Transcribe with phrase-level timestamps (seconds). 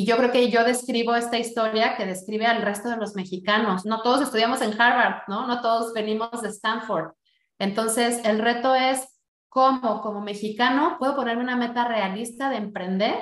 [0.00, 3.84] Y yo creo que yo describo esta historia que describe al resto de los mexicanos.
[3.84, 5.46] No todos estudiamos en Harvard, ¿no?
[5.46, 7.12] No todos venimos de Stanford.
[7.58, 13.18] Entonces, el reto es cómo como mexicano puedo ponerme una meta realista de emprender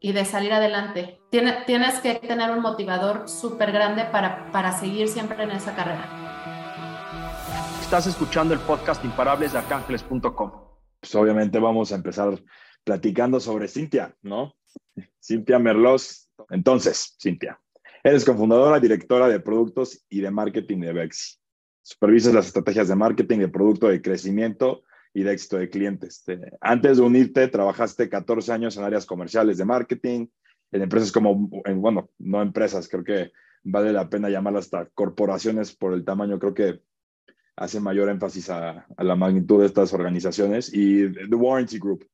[0.00, 1.22] y de salir adelante.
[1.30, 6.06] tienes que tener un motivador súper grande para, para seguir siempre en esa carrera.
[7.80, 10.52] Estás escuchando el podcast Imparables de arcángeles.com.
[11.00, 12.38] Pues obviamente vamos a empezar
[12.84, 14.52] platicando sobre Cintia, ¿no?
[15.22, 16.30] Cintia Merlos.
[16.50, 17.60] Entonces, Cintia,
[18.02, 21.36] eres cofundadora, directora de productos y de marketing de Bexi.
[21.82, 26.24] Supervisas las estrategias de marketing de producto de crecimiento y de éxito de clientes.
[26.60, 30.26] Antes de unirte, trabajaste 14 años en áreas comerciales de marketing,
[30.72, 35.92] en empresas como, bueno, no empresas, creo que vale la pena llamarlas hasta corporaciones por
[35.94, 36.82] el tamaño, creo que
[37.56, 42.06] hace mayor énfasis a, la magnitud de estas organizaciones y The Warranty Group.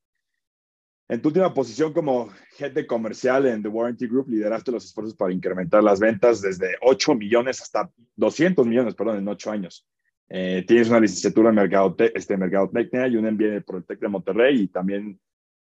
[1.10, 5.32] En tu última posición como jefe comercial en The Warranty Group, lideraste los esfuerzos para
[5.32, 9.84] incrementar las ventas desde 8 millones hasta 200 millones, perdón, en 8 años.
[10.28, 14.08] Eh, tienes una licenciatura en mercado este, Mercadotecnia y un MBA por el TEC de
[14.08, 15.18] Monterrey y también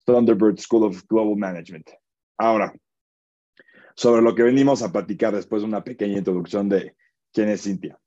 [0.06, 1.92] Thunderbird School of Global Management.
[2.38, 2.74] Ahora,
[3.96, 6.94] sobre lo que venimos a platicar después de una pequeña introducción de
[7.32, 7.98] quién es Cintia.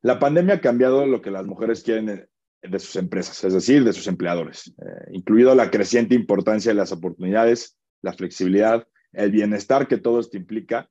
[0.00, 2.28] La pandemia ha cambiado lo que las mujeres quieren
[2.62, 6.92] de sus empresas, es decir, de sus empleadores, eh, incluido la creciente importancia de las
[6.92, 10.90] oportunidades, la flexibilidad, el bienestar que todo esto implica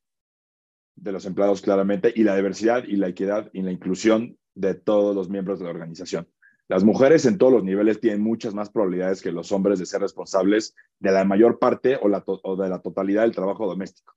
[0.96, 5.16] de los empleados claramente y la diversidad y la equidad y la inclusión de todos
[5.16, 6.28] los miembros de la organización.
[6.68, 10.02] Las mujeres en todos los niveles tienen muchas más probabilidades que los hombres de ser
[10.02, 14.16] responsables de la mayor parte o, de la totalidad del trabajo doméstico.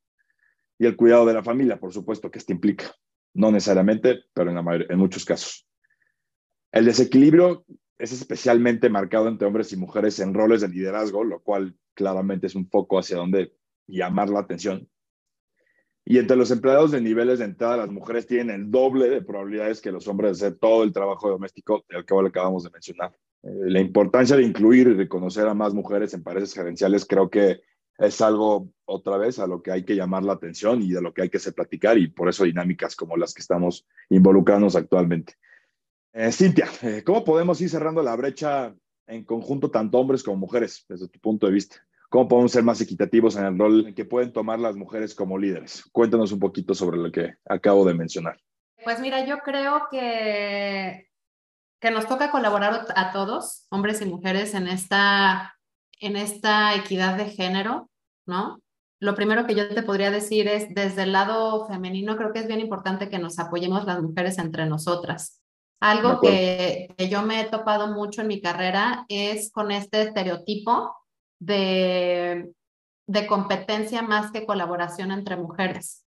[0.78, 2.86] Y el cuidado de la familia, por supuesto, que esto implica.
[3.34, 5.67] No necesariamente, pero en muchos casos.
[6.72, 7.64] El desequilibrio
[7.98, 12.54] es especialmente marcado entre hombres y mujeres en roles de liderazgo, lo cual claramente es
[12.54, 13.52] un foco hacia donde
[13.86, 14.88] llamar la atención.
[16.04, 19.80] Y entre los empleados de niveles de entrada, las mujeres tienen el doble de probabilidades
[19.80, 23.12] que los hombres de hacer todo el trabajo doméstico del que acabamos de mencionar.
[23.42, 27.60] Eh, la importancia de incluir y reconocer a más mujeres en paredes gerenciales creo que
[27.98, 31.12] es algo otra vez a lo que hay que llamar la atención y de lo
[31.12, 35.34] que hay que hacer platicar y por eso dinámicas como las que estamos involucrándonos actualmente.
[36.20, 38.74] Eh, Cintia, eh, ¿cómo podemos ir cerrando la brecha
[39.06, 41.76] en conjunto tanto hombres como mujeres desde tu punto de vista?
[42.08, 45.84] ¿Cómo podemos ser más equitativos en el rol que pueden tomar las mujeres como líderes?
[45.92, 48.36] Cuéntanos un poquito sobre lo que acabo de mencionar.
[48.82, 51.08] Pues mira, yo creo que,
[51.80, 55.56] que nos toca colaborar a todos, hombres y mujeres, en esta,
[56.00, 57.90] en esta equidad de género,
[58.26, 58.58] ¿no?
[58.98, 62.48] Lo primero que yo te podría decir es, desde el lado femenino, creo que es
[62.48, 65.37] bien importante que nos apoyemos las mujeres entre nosotras.
[65.80, 70.94] Algo que, que yo me he topado mucho en mi carrera es con este estereotipo
[71.38, 72.52] de,
[73.06, 76.04] de competencia más que colaboración entre mujeres.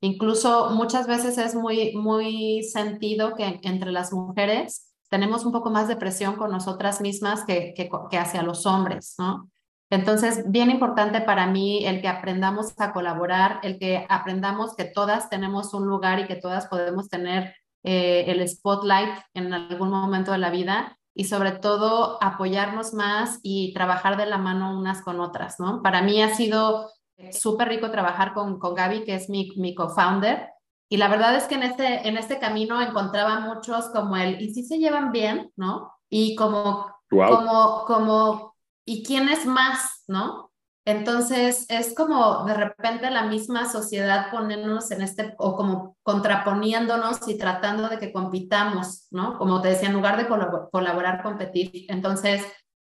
[0.00, 5.88] Incluso muchas veces es muy, muy sentido que entre las mujeres tenemos un poco más
[5.88, 9.50] de presión con nosotras mismas que, que, que, hacia los hombres, ¿no?
[9.88, 15.30] Entonces, bien importante para mí el que aprendamos a colaborar, el que aprendamos que todas
[15.30, 17.54] tenemos un lugar y que todas podemos tener
[17.86, 23.72] eh, el spotlight en algún momento de la vida y sobre todo apoyarnos más y
[23.72, 25.82] trabajar de la mano unas con otras, ¿no?
[25.82, 26.90] Para mí ha sido
[27.32, 30.50] súper rico trabajar con, con Gaby, que es mi, mi co-founder,
[30.88, 34.52] y la verdad es que en este, en este camino encontraba muchos como el, ¿y
[34.52, 35.92] si se llevan bien, no?
[36.08, 38.54] Y como, como, como,
[38.84, 40.45] ¿y quién es más, no?
[40.86, 47.36] Entonces, es como de repente la misma sociedad ponernos en este, o como contraponiéndonos y
[47.36, 49.36] tratando de que compitamos, ¿no?
[49.36, 51.86] Como te decía, en lugar de colaborar, competir.
[51.88, 52.40] Entonces,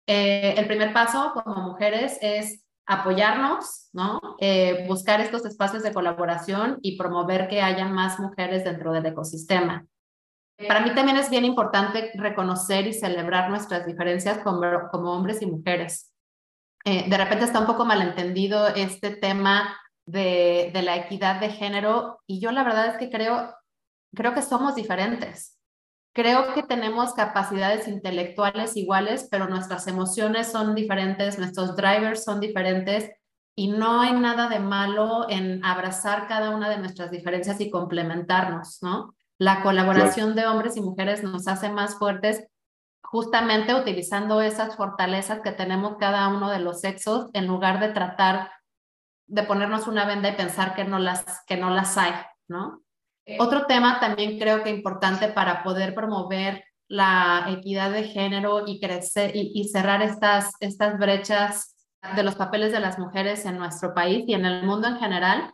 [0.07, 4.19] eh, el primer paso como mujeres es apoyarnos, ¿no?
[4.39, 9.85] Eh, buscar estos espacios de colaboración y promover que haya más mujeres dentro del ecosistema.
[10.67, 15.45] Para mí también es bien importante reconocer y celebrar nuestras diferencias como, como hombres y
[15.45, 16.11] mujeres.
[16.85, 22.19] Eh, de repente está un poco malentendido este tema de, de, la equidad de género
[22.27, 23.55] y yo la verdad es que creo,
[24.13, 25.57] creo que somos diferentes.
[26.13, 33.11] Creo que tenemos capacidades intelectuales iguales, pero nuestras emociones son diferentes, nuestros drivers son diferentes
[33.55, 38.79] y no hay nada de malo en abrazar cada una de nuestras diferencias y complementarnos,
[38.81, 39.15] ¿no?
[39.37, 42.47] La colaboración de hombres y mujeres nos hace más fuertes
[43.05, 48.51] justamente utilizando esas fortalezas que tenemos cada uno de los sexos en lugar de tratar
[49.27, 52.13] de ponernos una venda y pensar que no las, que no las hay,
[52.47, 52.81] ¿no?
[53.39, 59.31] Otro tema también creo que importante para poder promover la equidad de género y crecer
[59.33, 61.75] y, cerrar estas, estas brechas
[62.15, 65.53] de los papeles de las mujeres en nuestro país y en el mundo en general,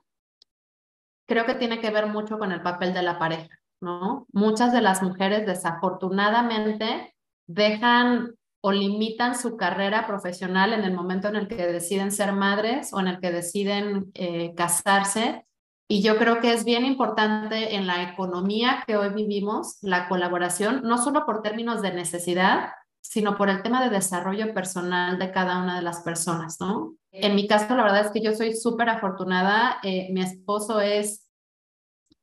[1.26, 4.28] creo que tiene que ver mucho con el papel de la pareja, ¿no?
[4.34, 7.16] Muchas de las mujeres desafortunadamente
[7.48, 12.94] dejan o limitan su carrera profesional en el momento en el que deciden ser madres
[12.94, 15.46] o en el que deciden eh, casarse.
[15.88, 20.84] Y yo creo que es bien importante en la economía que hoy vivimos la colaboración,
[20.84, 22.70] no solo por términos de necesidad,
[23.02, 26.96] sino por el tema de desarrollo personal de cada una de las personas, ¿no?
[27.12, 29.80] En mi caso, la verdad es que yo soy súper afortunada.
[29.84, 31.28] Eh, mi esposo es,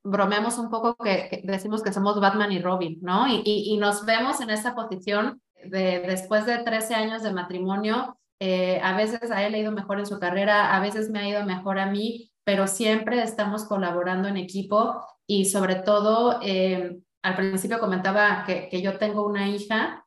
[0.09, 3.27] bromeamos un poco que, decimos que somos Batman y Robin, ¿no?
[3.27, 8.17] Y, y, y nos vemos en esa posición de, después de 13 años de matrimonio,
[8.39, 11.27] eh, a veces a él ha ido mejor en su carrera, a veces me ha
[11.27, 17.35] ido mejor a mí, pero siempre estamos colaborando en equipo y sobre todo, eh, al
[17.35, 20.05] principio comentaba que, que yo tengo una hija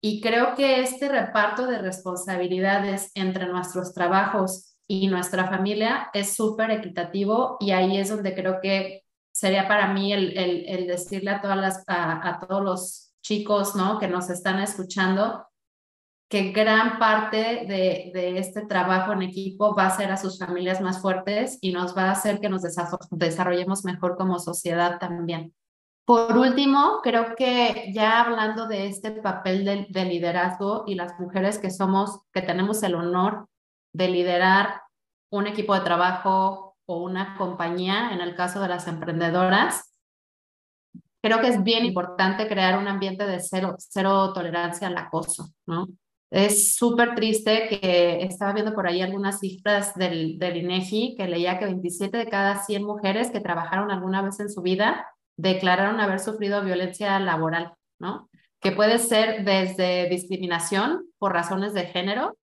[0.00, 6.70] y creo que este reparto de responsabilidades entre nuestros trabajos y nuestra familia es súper
[6.70, 11.58] equitativo y ahí es donde creo que sería para mí el, el, decirle a, todas
[11.58, 13.98] las, a, a todos los chicos, ¿no?
[13.98, 15.46] Que nos están escuchando,
[16.28, 20.80] que gran parte de, de, este trabajo en equipo va a ser a sus familias
[20.80, 22.62] más fuertes y nos va a hacer que nos
[23.10, 25.54] desarrollemos mejor como sociedad también.
[26.04, 31.58] Por último, creo que ya hablando de este papel de, de liderazgo y las mujeres
[31.58, 33.47] que somos, que tenemos el honor
[33.98, 34.82] de liderar
[35.30, 39.92] un equipo de trabajo o una compañía, en el caso de las emprendedoras,
[41.20, 45.88] creo que es bien importante crear un ambiente de cero, cero tolerancia al acoso, ¿no?
[46.30, 51.58] Es súper triste que estaba viendo por ahí algunas cifras del, del INEGI que leía
[51.58, 55.06] que 27 de cada 100 mujeres que trabajaron alguna vez en su vida
[55.36, 58.28] declararon haber sufrido violencia laboral, ¿no?
[58.60, 62.36] Que puede ser desde discriminación por razones de género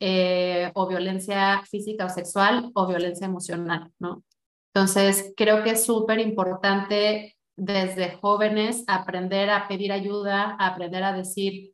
[0.00, 4.24] eh, o violencia física o sexual o violencia emocional, ¿no?
[4.72, 11.72] Entonces, creo que es súper importante desde jóvenes aprender a pedir ayuda, aprender a decir,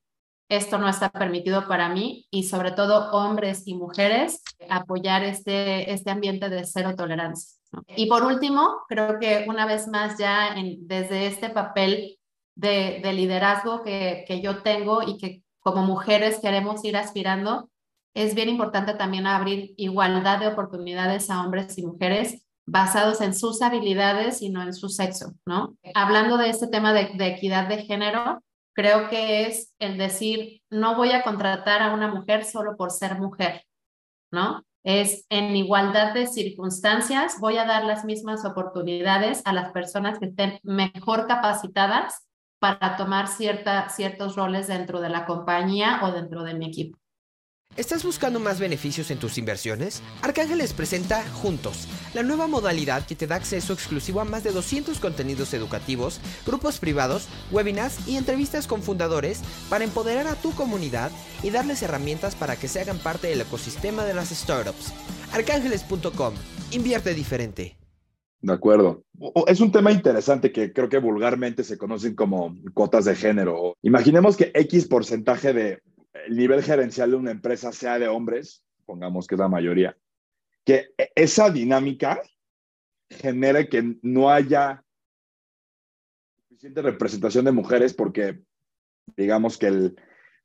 [0.48, 6.10] esto no está permitido para mí y sobre todo hombres y mujeres apoyar este, este
[6.10, 7.58] ambiente de cero tolerancia.
[7.96, 12.18] Y por último, creo que una vez más ya en, desde este papel
[12.56, 17.68] de, de liderazgo que, que yo tengo y que como mujeres queremos ir aspirando,
[18.16, 23.60] es bien importante también abrir igualdad de oportunidades a hombres y mujeres basados en sus
[23.60, 25.76] habilidades y no en su sexo, ¿no?
[25.94, 28.42] Hablando de este tema de, equidad de género,
[28.72, 33.20] creo que es el decir, no voy a contratar a una mujer solo por ser
[33.20, 33.64] mujer,
[34.32, 34.64] ¿no?
[34.82, 40.26] Es en igualdad de circunstancias, voy a dar las mismas oportunidades a las personas que
[40.26, 42.26] estén mejor capacitadas
[42.60, 46.98] para tomar cierta, ciertos roles dentro de la compañía o dentro de mi equipo.
[47.76, 50.02] ¿Estás buscando más beneficios en tus inversiones?
[50.22, 54.98] Arcángeles presenta Juntos, la nueva modalidad que te da acceso exclusivo a más de 200
[54.98, 61.10] contenidos educativos, grupos privados, webinars y entrevistas con fundadores para empoderar a tu comunidad
[61.42, 64.94] y darles herramientas para que se hagan parte del ecosistema de las startups.
[65.34, 66.32] Arcángeles.com.
[66.70, 67.76] Invierte diferente.
[68.40, 69.02] De acuerdo.
[69.46, 73.76] Es un tema interesante que creo que vulgarmente se conocen como cuotas de género.
[73.82, 75.82] Imaginemos que X porcentaje de
[76.26, 79.96] el nivel gerencial de una empresa sea de hombres, pongamos que es la mayoría,
[80.64, 82.20] que esa dinámica
[83.08, 84.84] genere que no haya
[86.48, 88.40] suficiente representación de mujeres porque
[89.16, 89.96] digamos que el,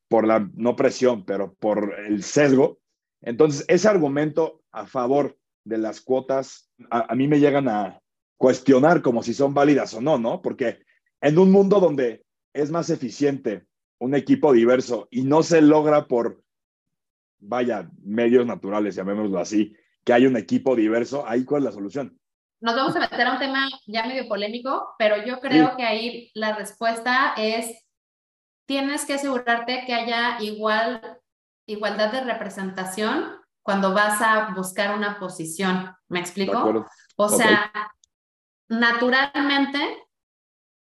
[0.07, 2.79] por la no presión, pero por el sesgo,
[3.21, 7.99] entonces ese argumento a favor de las cuotas a, a mí me llegan a
[8.37, 10.41] cuestionar como si son válidas o no, ¿no?
[10.41, 10.83] Porque
[11.21, 12.23] en un mundo donde
[12.53, 13.65] es más eficiente
[14.01, 16.43] un equipo diverso y no se logra por,
[17.37, 22.19] vaya, medios naturales, llamémoslo así, que hay un equipo diverso, ahí cuál es la solución.
[22.61, 25.75] Nos vamos a meter a un tema ya medio polémico, pero yo creo sí.
[25.77, 27.85] que ahí la respuesta es,
[28.65, 31.19] tienes que asegurarte que haya igual,
[31.67, 35.95] igualdad de representación cuando vas a buscar una posición.
[36.07, 36.87] ¿Me explico?
[37.17, 38.79] O sea, okay.
[38.79, 39.79] naturalmente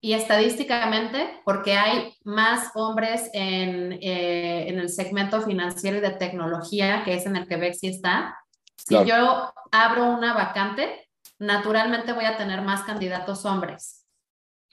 [0.06, 7.02] y estadísticamente, porque hay más hombres en, eh, en, el segmento financiero y de tecnología,
[7.04, 8.38] que es en el que Bexi está,
[8.76, 9.04] si claro.
[9.04, 11.08] yo abro una vacante,
[11.40, 14.06] naturalmente voy a tener más candidatos hombres.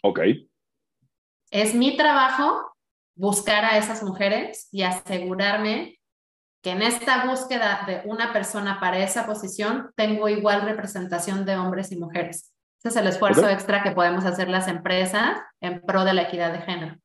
[0.04, 0.20] Ok.
[1.50, 2.72] Es mi trabajo
[3.16, 6.00] buscar a esas mujeres y asegurarme
[6.62, 11.92] que en esta búsqueda de una persona para esa posición tengo igual representación de hombres
[11.92, 12.53] y mujeres.
[12.84, 16.52] Ese es el esfuerzo extra que podemos hacer las empresas en pro de la equidad
[16.52, 16.98] de género.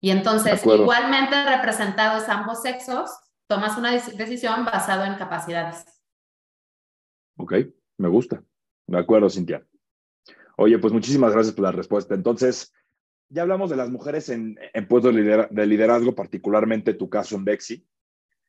[0.00, 3.10] Y entonces, igualmente representados ambos sexos,
[3.46, 5.84] tomas una decisión basado en capacidades.
[7.36, 7.54] Ok,
[7.98, 8.42] me gusta.
[8.88, 9.64] De acuerdo, Cintia.
[10.56, 12.14] Oye, pues muchísimas gracias por la respuesta.
[12.14, 12.72] Entonces,
[13.28, 14.58] ya hablamos de las mujeres en,
[14.88, 17.86] puestos de liderazgo, particularmente tu caso en Bexi.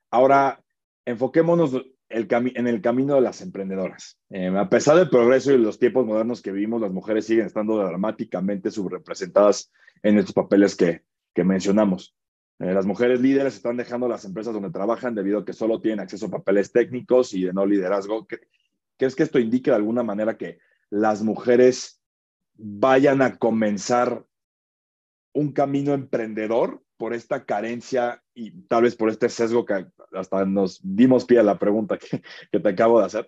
[0.09, 0.63] Ahora,
[1.05, 1.73] enfoquémonos
[2.11, 4.17] en el camino de las emprendedoras.
[4.29, 7.77] Eh, a pesar del progreso y los tiempos modernos que vivimos, las mujeres siguen estando
[7.77, 9.71] dramáticamente subrepresentadas
[10.03, 11.03] en estos papeles que,
[11.43, 12.15] mencionamos.
[12.59, 16.01] Eh, las mujeres líderes están dejando las empresas donde trabajan debido a que solo tienen
[16.01, 18.27] acceso a papeles técnicos y de no liderazgo.
[18.97, 22.01] ¿Crees que esto indique de alguna manera que las mujeres
[22.55, 24.25] vayan a comenzar
[25.33, 30.79] un camino emprendedor por esta carencia y tal vez por este sesgo que hasta nos
[30.83, 33.27] dimos pie a la pregunta que, te acabo de hacer?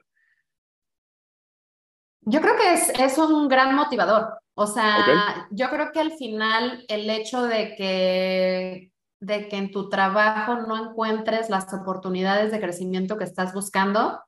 [2.22, 4.38] Yo creo que es, es un gran motivador.
[4.54, 9.90] O sea, yo creo que al final el hecho de que, de que en tu
[9.90, 14.22] trabajo no encuentres las oportunidades de crecimiento que estás buscando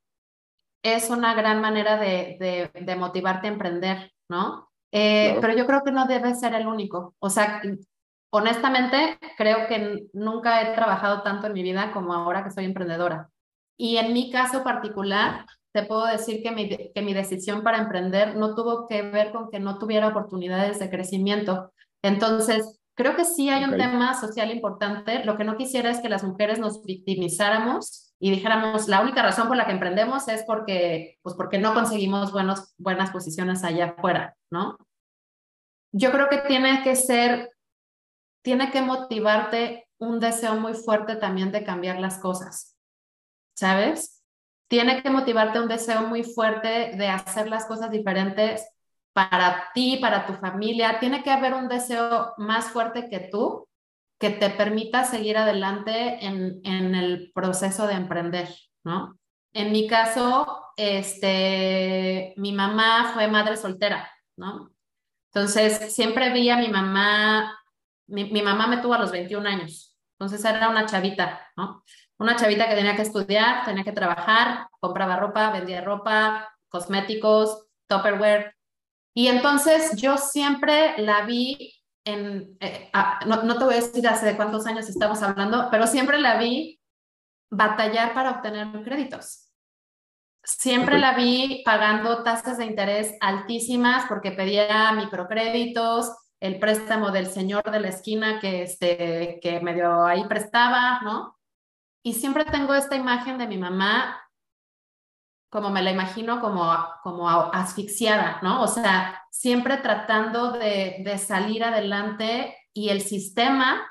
[0.83, 4.71] es una gran manera de, de, motivarte a emprender, ¿no?
[4.91, 7.13] Eh, pero yo creo que no debe ser el único.
[7.19, 7.61] O sea,
[8.31, 13.29] honestamente, creo que nunca he trabajado tanto en mi vida como ahora que soy emprendedora.
[13.77, 18.35] Y en mi caso particular, te puedo decir que mi, que mi decisión para emprender
[18.37, 21.73] no tuvo que ver con que no tuviera oportunidades de crecimiento.
[22.01, 25.23] Entonces, creo que sí hay un tema social importante.
[25.25, 29.47] Lo que no quisiera es que las mujeres nos victimizáramos y dijéramos, la única razón
[29.47, 34.35] por la que emprendemos es porque, pues porque no conseguimos buenos, buenas posiciones allá afuera,
[34.49, 34.77] ¿no?
[35.91, 37.51] Yo creo que tiene que ser,
[38.45, 42.77] tiene que motivarte un deseo muy fuerte también de cambiar las cosas,
[43.55, 44.15] ¿sabes?
[44.67, 48.67] tiene que motivarte un deseo muy fuerte de hacer las cosas diferentes
[49.13, 50.99] para ti, para tu familia.
[50.99, 53.67] Tiene que haber un deseo más fuerte que tú
[54.19, 58.47] que te permita seguir adelante en, en el proceso de emprender,
[58.83, 59.19] ¿no?
[59.53, 64.71] En mi caso, este, mi mamá fue madre soltera, ¿no?
[65.33, 67.57] Entonces, siempre vi a mi mamá,
[68.07, 71.83] mi, mi mamá me tuvo a los 21 años, entonces era una chavita, ¿no?
[72.17, 78.55] Una chavita que tenía que estudiar, tenía que trabajar, compraba ropa, vendía ropa, cosméticos, Tupperware.
[79.13, 81.73] Y entonces yo siempre la vi
[82.05, 82.91] en, eh,
[83.25, 86.37] no, no, te voy a decir hace de cuántos años estamos hablando, pero siempre la
[86.37, 86.79] vi
[87.49, 89.51] batallar para obtener créditos.
[90.43, 97.69] Siempre la vi pagando tasas de interés altísimas porque pedía microcréditos, el préstamo del señor
[97.71, 99.61] de la esquina que, este, que
[100.07, 101.37] ahí prestaba, ¿no?
[102.03, 104.21] Y siempre tengo esta imagen de mi mamá,
[105.49, 108.61] como me la imagino, como, como asfixiada, ¿no?
[108.61, 113.87] O sea, siempre tratando de, de salir adelante y el sistema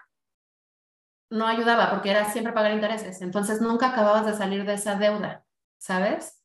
[1.30, 3.20] no ayudaba porque era siempre pagar intereses.
[3.22, 5.44] Entonces nunca acababas de salir de esa deuda,
[5.78, 6.40] ¿sabes?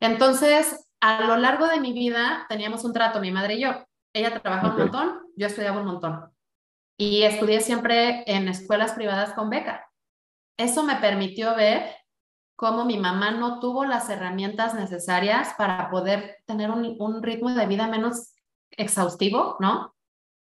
[0.00, 3.86] Entonces, a lo largo de mi vida teníamos un trato, mi madre y yo.
[4.12, 6.30] Ella trabajaba un montón, yo estudiaba un montón.
[6.98, 9.90] Y estudié siempre en escuelas privadas con beca.
[10.56, 11.96] Eso me permitió ver
[12.56, 17.86] cómo mi mamá no tuvo las herramientas necesarias para poder tener un, ritmo de vida
[17.86, 18.34] menos
[18.70, 19.94] exhaustivo, ¿no?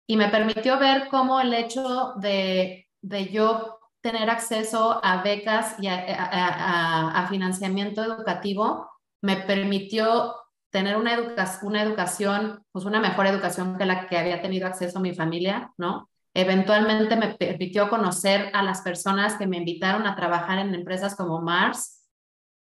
[0.07, 5.87] Y me permitió ver cómo el hecho de, de yo tener acceso a becas y
[5.87, 8.89] a, financiamiento educativo
[9.21, 10.35] me permitió
[10.71, 11.17] tener una,
[11.61, 16.09] una educación, pues una mejor educación que la que había tenido acceso mi familia, ¿no?
[16.33, 21.41] Eventualmente me permitió conocer a las personas que me invitaron a trabajar en empresas como
[21.41, 22.07] Mars.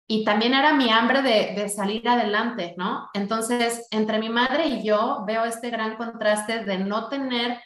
[0.08, 3.10] Y también era mi hambre de, salir adelante, ¿no?
[3.14, 7.60] Entonces, entre mi madre y yo veo este gran contraste de no tener,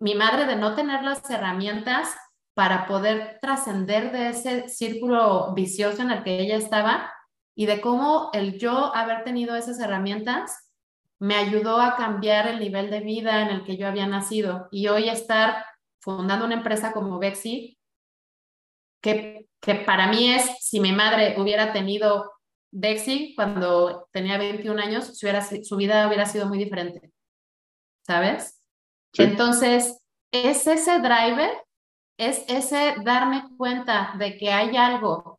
[0.00, 2.16] mi madre de no tener las herramientas
[2.54, 7.12] para poder trascender de ese círculo vicioso en el que ella estaba
[7.56, 10.70] y de cómo el yo haber tenido esas herramientas
[11.18, 14.88] me ayudó a cambiar el nivel de vida en el que yo había nacido y
[14.88, 15.64] hoy estar
[16.00, 17.78] fundando una empresa como Bexi,
[19.00, 22.30] que, que para mí es, si mi madre hubiera tenido
[22.70, 25.26] Bexi cuando tenía 21 años, su,
[25.62, 27.10] su vida hubiera sido muy diferente,
[28.06, 28.60] ¿sabes?
[29.14, 31.50] Entonces, es ese driver,
[32.18, 35.35] es ese darme cuenta de que hay algo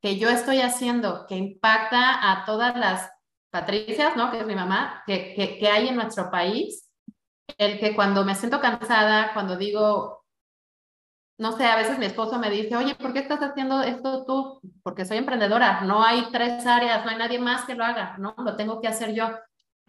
[0.00, 3.10] que yo estoy haciendo que impacta a todas las
[3.50, 4.30] Patricia, ¿no?
[4.30, 6.88] Que es mi mamá, que, que, hay en nuestro país,
[7.58, 10.24] el que cuando me siento cansada, cuando digo,
[11.36, 14.60] no sé, a veces mi esposo me dice, oye, ¿por qué estás haciendo esto tú?
[14.84, 18.36] Porque soy emprendedora, no hay tres áreas, no hay nadie más que lo haga, ¿no?
[18.38, 19.30] Lo tengo que hacer yo.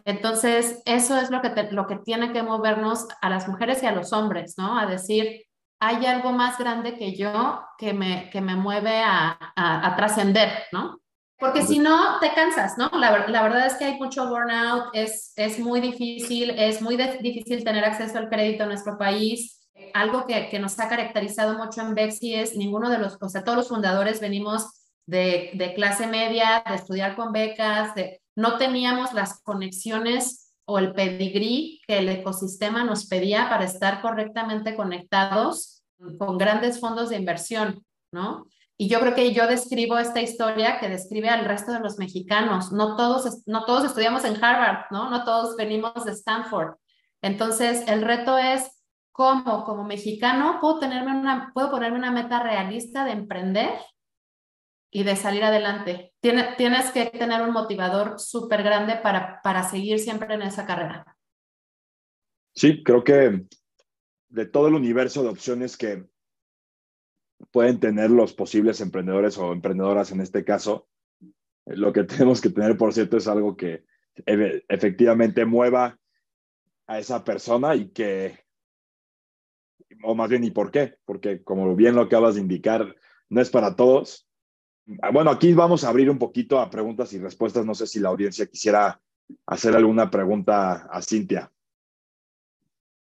[0.06, 3.92] Entonces, eso es lo que, lo que tiene que movernos a las mujeres y a
[3.92, 4.80] los hombres, ¿no?
[4.80, 5.46] A decir,
[5.82, 11.00] hay algo más grande que yo que me, que me mueve a, a, trascender, ¿no?
[11.40, 12.88] Porque si no, te cansas, ¿no?
[12.94, 17.64] La, la, verdad es que hay mucho burnout, es, es muy difícil, es muy difícil
[17.64, 19.68] tener acceso al crédito en nuestro país.
[19.96, 23.44] Algo que, que, nos ha caracterizado mucho en Bexi es ninguno de los, o sea,
[23.44, 24.68] todos los fundadores venimos
[25.08, 30.94] de, de clase media, de estudiar con becas, de, no teníamos las conexiones o el
[30.94, 35.84] pedigrí que el ecosistema nos pedía para estar correctamente conectados
[36.18, 38.48] con grandes fondos de inversión, ¿no?
[38.78, 42.72] Y yo creo que yo describo esta historia que describe al resto de los mexicanos.
[42.72, 45.10] No todos, no todos estudiamos en Harvard, ¿no?
[45.10, 46.76] No todos venimos de Stanford.
[47.22, 53.04] Entonces, el reto es cómo, como mexicano, puedo, tenerme una, puedo ponerme una meta realista
[53.04, 53.72] de emprender
[54.92, 56.14] y de salir adelante.
[56.20, 61.18] tienes que tener un motivador súper grande para, para seguir siempre en esa carrera.
[62.54, 63.46] Sí, creo que
[64.28, 66.06] de todo el universo de opciones que
[67.52, 70.90] pueden tener los posibles emprendedores o emprendedoras en este caso,
[71.66, 73.86] lo que tenemos que tener, por cierto, es algo que
[74.26, 75.98] efectivamente mueva
[76.86, 78.38] a esa persona y que,
[80.04, 80.98] o más bien, ¿y por qué?
[81.06, 82.94] Porque como bien lo acabas de indicar,
[83.30, 84.28] no es para todos
[85.12, 87.66] bueno, aquí vamos a abrir un poquito a preguntas y respuestas.
[87.66, 89.00] No sé si la audiencia quisiera
[89.46, 91.52] hacer alguna pregunta a Cintia.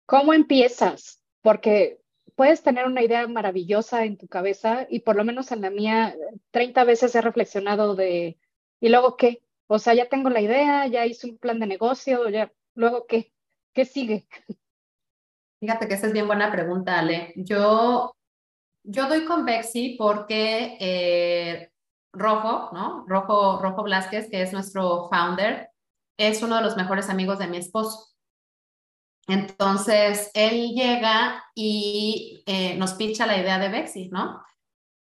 [0.06, 1.24] ¿Cómo empiezas?
[1.42, 2.02] Porque
[2.36, 6.16] puedes tener una idea maravillosa en tu cabeza y por lo menos en la mía
[6.52, 8.38] 30 veces he reflexionado de,
[8.80, 9.44] ¿y luego qué?
[9.68, 13.32] O sea, ya tengo la idea, ya hice un plan de negocio, ya, ¿luego qué?
[13.74, 14.28] ¿Qué sigue?
[15.60, 17.34] Fíjate que esa es bien buena pregunta, Ale.
[17.36, 18.16] Yo
[18.84, 21.69] yo doy con Bexi porque eh,
[22.14, 23.06] Rojo, ¿no?
[23.08, 25.70] Rojo, Rojo Blasquez, que es nuestro founder,
[26.18, 28.08] es uno de los mejores amigos de mi esposo.
[29.28, 34.44] Entonces, él llega y eh, nos pincha la idea de Bexi, ¿no?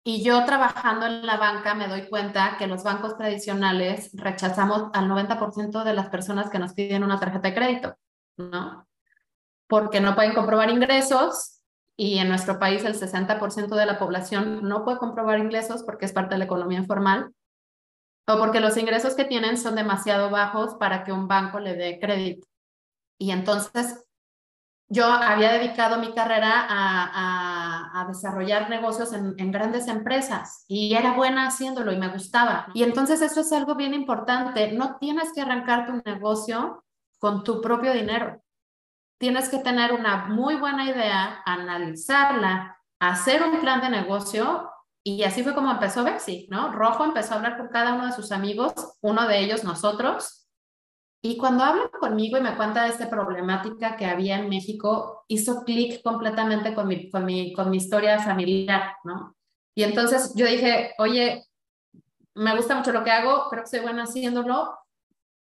[0.04, 5.08] Y yo trabajando en la banca me doy cuenta que los bancos tradicionales rechazamos al
[5.08, 7.96] 90% de las personas que nos piden una tarjeta de crédito,
[8.38, 8.88] ¿no?
[9.68, 11.59] Porque no pueden comprobar ingresos
[12.00, 16.14] y en nuestro país el 60% de la población no puede comprobar ingresos porque es
[16.14, 17.34] parte de la economía informal
[18.26, 22.00] o porque los ingresos que tienen son demasiado bajos para que un banco le dé
[22.00, 22.48] crédito.
[23.18, 24.06] Y entonces
[24.88, 31.18] yo había dedicado mi carrera a, a, desarrollar negocios en, en, grandes empresas y era
[31.18, 32.68] buena haciéndolo y me gustaba.
[32.74, 34.72] Y entonces eso es algo bien importante.
[34.72, 36.86] No tienes que arrancar tu negocio
[37.20, 38.42] con tu propio dinero
[39.20, 44.70] tienes que tener una muy buena idea, analizarla, hacer un plan de negocio
[45.04, 46.72] y así fue como empezó Bexi, ¿no?
[46.72, 50.40] Rojo empezó a hablar con cada uno de sus amigos, uno de ellos nosotros,
[51.22, 55.64] y cuando habla conmigo y me cuenta de esta problemática que había en México, hizo
[55.64, 59.36] clic completamente con mi, con, mi, con mi historia familiar, ¿no?
[59.76, 61.46] Y entonces yo dije, oye,
[62.36, 64.78] me gusta mucho lo que hago, creo que soy buena haciéndolo,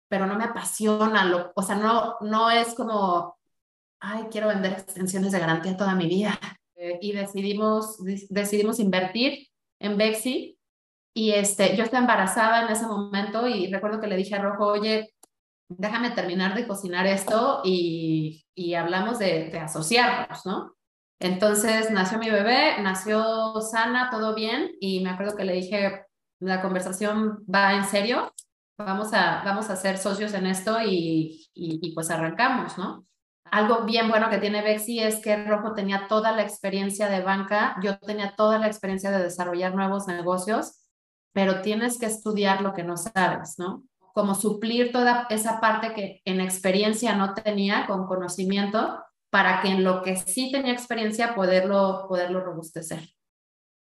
[0.08, 3.38] pero no me apasiona, lo, o sea, no, no es como
[4.00, 6.38] ay, quiero vender extensiones de garantía toda mi vida.
[6.76, 7.98] Eh, y decidimos,
[8.30, 10.58] decidimos invertir en Bexi.
[11.14, 14.66] Y este, yo estaba embarazada en ese momento y recuerdo que le dije a Rojo,
[14.66, 15.12] oye,
[15.68, 20.74] déjame terminar de cocinar esto y, y hablamos de, de asociarnos, ¿no?
[21.20, 26.06] Entonces nació mi bebé, nació sana, todo bien, y me acuerdo que le dije,
[26.40, 28.32] la conversación va en serio,
[28.78, 33.04] vamos a, vamos a ser socios en esto y, y, y pues arrancamos, ¿no?
[33.50, 37.76] Algo bien bueno que tiene Bexi es que Rojo tenía toda la experiencia de banca,
[37.82, 40.86] yo tenía toda la experiencia de desarrollar nuevos negocios,
[41.32, 43.84] pero tienes que estudiar lo que no sabes, ¿no?
[44.14, 49.84] Como suplir toda esa parte que en experiencia no tenía con conocimiento para que en
[49.84, 53.08] lo que sí tenía experiencia poderlo, poderlo robustecer.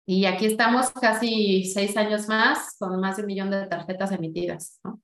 [0.06, 4.80] Y aquí estamos casi seis años más con más de un millón de tarjetas emitidas.
[4.84, 5.00] ¿no?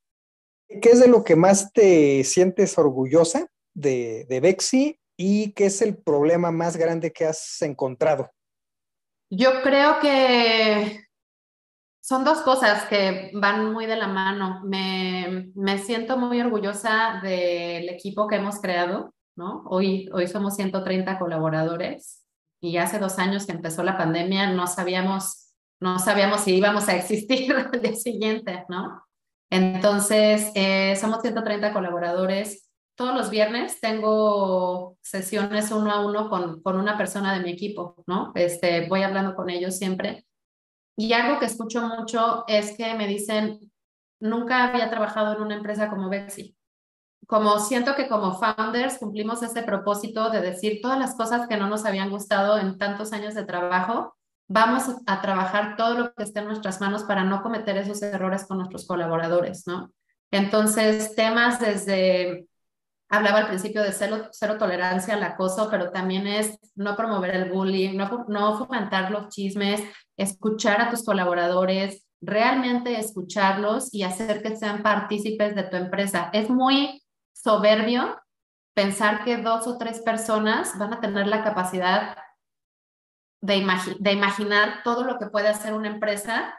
[0.69, 5.83] ¿Qué es de lo que más te sientes orgullosa de, de Bexi y qué es
[5.83, 8.31] el problema más grande que has encontrado?
[9.31, 11.09] Yo creo que
[12.01, 14.63] son dos cosas que van muy de la mano.
[14.65, 19.65] Me, me siento muy orgullosa del equipo que hemos creado, ¿no?
[19.67, 22.25] Hoy, hoy somos 130 colaboradores
[22.61, 26.97] y hace dos años que empezó la pandemia no sabíamos, no sabíamos si íbamos a
[26.97, 29.03] existir el día siguiente, ¿no?
[29.51, 32.68] Entonces, eh, somos 130 colaboradores
[32.99, 37.95] todos los viernes tengo sesiones uno a uno con, con una persona de mi equipo,
[38.09, 38.33] ¿no?
[38.35, 40.27] Este, voy hablando con ellos siempre.
[40.97, 43.71] Y algo que escucho mucho es que me dicen,
[44.19, 46.57] nunca había trabajado en una empresa como Bexi.
[47.29, 51.69] como siento que como founders cumplimos ese propósito de decir todas las cosas que no
[51.69, 54.17] nos habían gustado en tantos años de trabajo,
[54.49, 58.45] vamos a trabajar todo lo que esté en nuestras manos para no cometer esos errores
[58.45, 59.93] con nuestros colaboradores, ¿no?
[60.33, 62.49] Entonces, temas desde,
[63.09, 67.51] hablaba al principio de cero, cero tolerancia al acoso, pero también es no promover el
[67.51, 69.83] bullying, no, no fomentar los chismes,
[70.17, 76.31] escuchar a tus colaboradores, realmente escucharlos y hacer que sean partícipes de tu empresa.
[76.33, 78.21] Es muy soberbio
[78.75, 82.17] pensar que dos o tres personas van a tener la capacidad
[83.41, 83.67] de,
[84.01, 86.55] de imaginar todo lo que puede hacer una empresa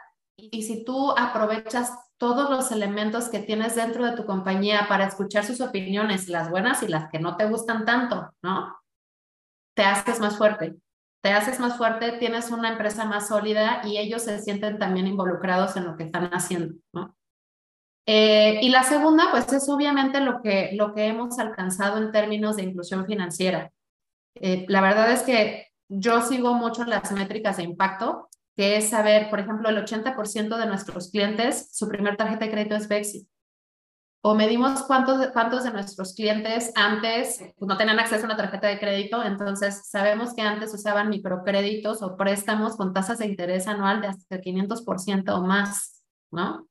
[0.50, 5.44] y si tú aprovechas todos los elementos que tienes dentro de tu compañía para escuchar
[5.44, 8.76] sus opiniones, las buenas y las que no te gustan tanto, ¿no?
[9.74, 10.76] Te haces más fuerte.
[11.22, 15.76] Te haces más fuerte, tienes una empresa más sólida y ellos se sienten también involucrados
[15.76, 17.14] en lo que están haciendo, ¿no?
[18.06, 22.56] Eh, y la segunda, pues es obviamente lo que, lo que hemos alcanzado en términos
[22.56, 23.70] de inclusión financiera.
[24.34, 28.29] Eh, la verdad es que yo sigo mucho las métricas de impacto,
[28.60, 32.76] que es saber, por ejemplo, el 80% de nuestros clientes, su primer tarjeta de crédito
[32.76, 33.26] es Bexi.
[34.22, 38.68] O medimos cuántos, cuántos de nuestros clientes antes pues, no tenían acceso a una tarjeta
[38.68, 44.02] de crédito, entonces sabemos que antes usaban microcréditos o préstamos con tasas de interés anual
[44.02, 46.68] de hasta el 500% o más, ¿no?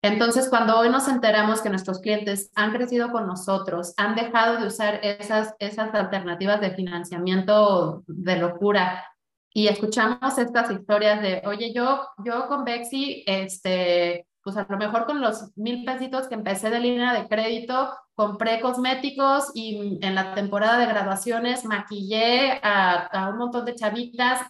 [0.00, 4.68] Entonces, cuando hoy nos enteramos que nuestros clientes han crecido con nosotros, han dejado de
[4.68, 9.04] usar esas, esas alternativas de financiamiento de locura
[9.52, 15.06] y escuchamos estas historias de, oye, yo, yo con Bexi, este, pues a lo mejor
[15.06, 20.34] con los mil pesitos que empecé de línea de crédito, compré cosméticos y en la
[20.34, 24.40] temporada de graduaciones maquillé a, a un montón de chavitas,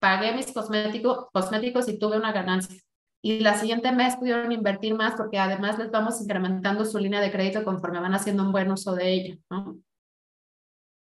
[0.00, 2.80] pagué mis cosméticos, cosméticos y tuve una ganancia
[3.20, 7.32] y la siguiente mes pudieron invertir más porque además les vamos incrementando su línea de
[7.32, 9.38] crédito conforme van haciendo un buen uso de ella.
[9.50, 9.78] ¿no?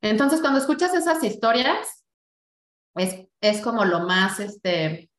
[0.01, 2.04] Entonces, cuando escuchas esas historias,
[2.95, 5.09] es, es como lo más, este,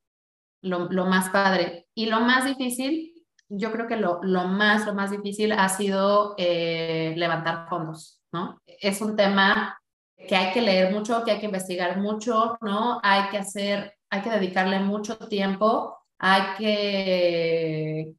[0.62, 1.89] lo, lo, más padre.
[1.95, 3.15] Y lo más difícil,
[3.49, 8.61] yo creo que lo, lo más, lo más difícil ha sido eh, levantar fondos, ¿no?
[8.67, 9.81] Es un tema
[10.29, 13.01] que hay que leer mucho, que hay que investigar mucho, ¿no?
[13.03, 18.15] Hay que hacer, hay que dedicarle mucho tiempo hay que,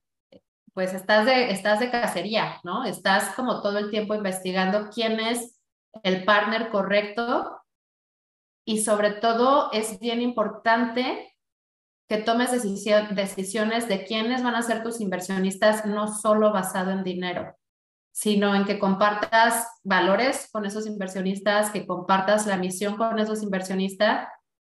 [0.74, 2.86] pues estás de, estás de cacería, ¿no?
[2.86, 5.60] Estás como todo el tiempo investigando quién es
[6.04, 7.60] el partner correcto
[8.67, 11.34] y sobre todo es bien importante
[12.10, 17.56] que tomes decisiones de quiénes van a ser tus inversionistas, no solo basado en dinero,
[18.12, 24.27] sino en que compartas valores con esos inversionistas, que compartas la misión con esos inversionistas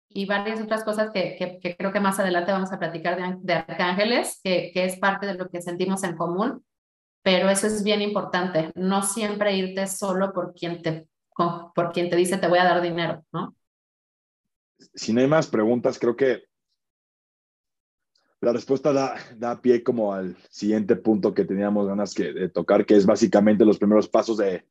[0.10, 3.54] y varias otras cosas que, que, creo que más adelante vamos a platicar de, de
[3.54, 6.66] arcángeles, que, que, es parte de lo que sentimos en común,
[7.24, 12.18] pero eso es bien importante, no siempre irte solo por quien te, por quien te
[12.18, 13.56] dice te voy a dar dinero, ¿no?
[14.94, 16.44] Si no hay más preguntas, creo que
[18.42, 22.86] la respuesta da, da pie como al siguiente punto que teníamos ganas que, de tocar,
[22.86, 24.66] que es básicamente los primeros pasos de,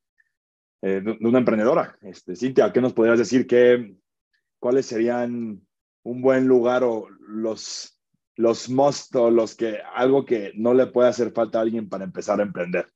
[0.86, 1.96] eh, una emprendedora.
[2.02, 3.46] Este, Cintia, ¿qué nos podrías decir?
[3.46, 3.96] ¿Qué,
[4.58, 5.66] ¿cuáles serían
[6.02, 7.98] un buen lugar o los,
[8.36, 12.38] los must los que, algo que no le puede hacer falta a alguien para empezar
[12.38, 12.92] a emprender?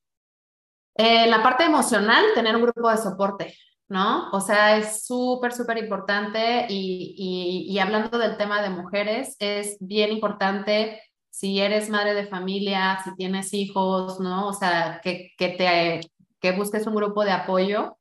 [0.97, 3.57] Eh, la parte emocional, tener un grupo de soporte,
[3.89, 4.31] ¿no?
[4.33, 9.79] O sea, es súper, súper importante y, y, y, hablando del tema de mujeres, es
[9.81, 14.49] bien importante si eres madre de familia, si tienes hijos, ¿no?
[14.49, 16.01] O sea, que, que, te,
[16.41, 17.97] que busques un grupo de apoyo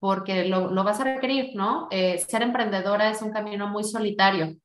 [0.00, 1.88] porque lo, lo vas a requerir, ¿no?
[1.90, 4.56] Eh, ser emprendedora es un camino muy solitario.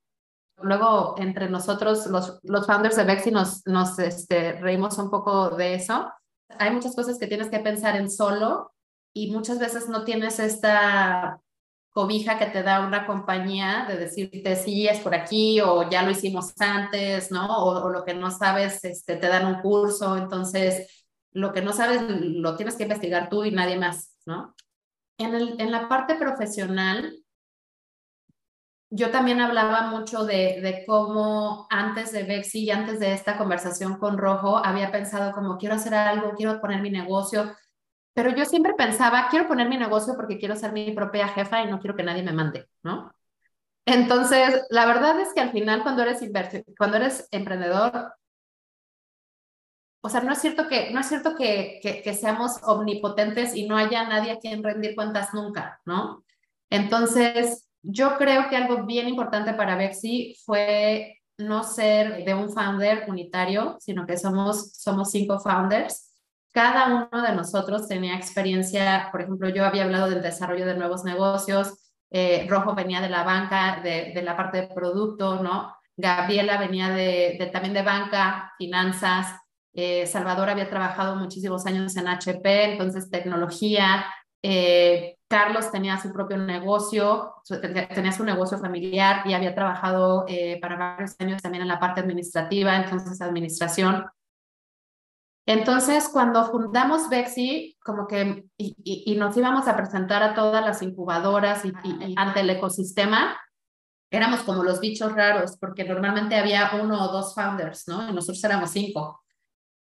[0.61, 5.75] Luego, entre nosotros, los, los founders de Bexi, nos, nos este, reímos un poco de
[5.75, 6.07] eso.
[6.59, 8.72] Hay muchas cosas que tienes que pensar en solo
[9.13, 11.39] y muchas veces no tienes esta
[11.91, 16.11] cobija que te da una compañía de decirte sí es por aquí o ya lo
[16.11, 17.47] hicimos antes, ¿no?
[17.57, 22.01] O, lo que no sabes, este, te dan un curso, entonces lo que no sabes
[22.09, 24.55] lo tienes que investigar tú y nadie más, ¿no?
[25.17, 27.19] en, el, en la parte profesional,
[28.89, 33.97] yo también hablaba mucho de, de, cómo antes de Bexi y antes de esta conversación
[33.97, 37.55] con Rojo había pensado como quiero hacer algo, quiero poner mi negocio,
[38.13, 41.69] pero yo siempre pensaba quiero poner mi negocio porque quiero ser mi propia jefa y
[41.69, 43.11] no quiero que nadie me mande, ¿no?
[43.85, 46.21] Entonces, la verdad es que al final cuando eres,
[46.77, 48.13] cuando eres emprendedor,
[50.01, 53.77] o sea, no es cierto que, no es cierto que, que, seamos omnipotentes y no
[53.77, 56.23] haya nadie a quien rendir cuentas nunca, ¿no?
[56.69, 63.05] Entonces, yo creo que algo bien importante para Bexi fue no ser de un founder
[63.09, 66.12] unitario, sino que somos, somos cinco founders
[66.53, 71.03] cada uno de nosotros tenía experiencia, por ejemplo, yo había hablado del desarrollo de nuevos
[71.03, 75.75] negocios, eh, Rojo venía de la banca, de, la parte de producto, ¿no?
[75.97, 79.35] Gabriela venía de, de también de banca, finanzas,
[79.73, 84.05] eh, Salvador había trabajado muchísimos años en HP, entonces tecnología,
[84.43, 87.33] eh, Carlos tenía su propio negocio,
[87.95, 90.27] tenía su negocio familiar y había trabajado
[90.61, 94.05] para varios años también en la parte administrativa, entonces administración.
[95.45, 101.65] Entonces, cuando fundamos Bexi, como que, y, nos íbamos a presentar a todas las incubadoras
[101.65, 101.73] y,
[102.15, 103.37] ante el ecosistema,
[104.09, 108.09] éramos como los bichos raros, porque normalmente había uno o dos founders, ¿no?
[108.09, 109.21] Y nosotros éramos cinco.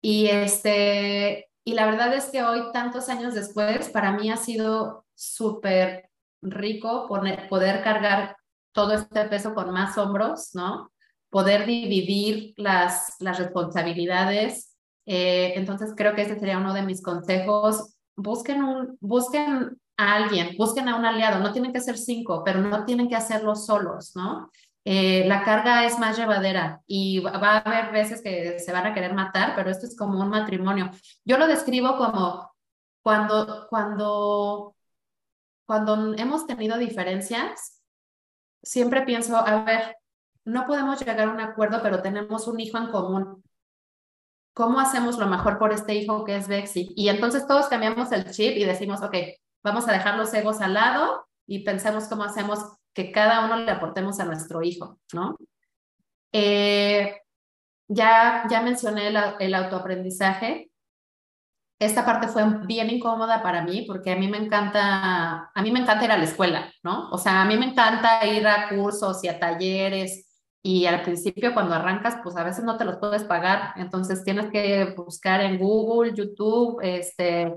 [0.01, 5.05] Y, este, y la verdad es que hoy, tantos años después, para mí ha sido
[5.13, 6.09] súper
[6.41, 8.37] rico poder cargar
[8.71, 10.91] todo este peso con más hombros, ¿no?
[11.29, 14.72] Poder dividir las, las responsabilidades
[15.05, 17.95] eh, entonces creo que ese sería uno de mis consejos.
[18.15, 21.39] Busquen, un, busquen a alguien, busquen a un aliado.
[21.39, 24.49] No tienen que ser cinco, pero no tienen que hacerlo solos, ¿no?
[24.85, 28.93] Eh, la carga es más llevadera y va a haber veces que se van a
[28.93, 30.91] querer matar, pero esto es como un matrimonio.
[31.23, 32.53] Yo lo describo como
[33.01, 34.75] cuando, cuando,
[35.65, 37.81] cuando hemos tenido diferencias,
[38.61, 39.97] siempre pienso, a ver,
[40.45, 43.43] no podemos llegar a un acuerdo, pero tenemos un hijo en común.
[44.53, 46.93] ¿Cómo hacemos lo mejor por este hijo que es Bexi?
[46.95, 49.15] Y entonces todos cambiamos el chip y decimos, ok,
[49.63, 52.59] vamos a dejar los egos al lado y pensemos cómo hacemos
[52.93, 55.35] que cada uno le aportemos a nuestro hijo, ¿no?
[56.31, 57.15] Eh,
[57.87, 60.69] ya, ya mencioné el, el autoaprendizaje.
[61.79, 65.79] Esta parte fue bien incómoda para mí porque a mí me encanta, a mí me
[65.79, 67.09] encanta ir a la escuela, ¿no?
[67.09, 70.32] O sea, a mí me encanta ir a cursos y a talleres
[70.65, 74.49] y al principio cuando arrancas, pues a veces no te los puedes pagar, entonces tienes
[74.49, 77.53] que buscar en Google, YouTube, este,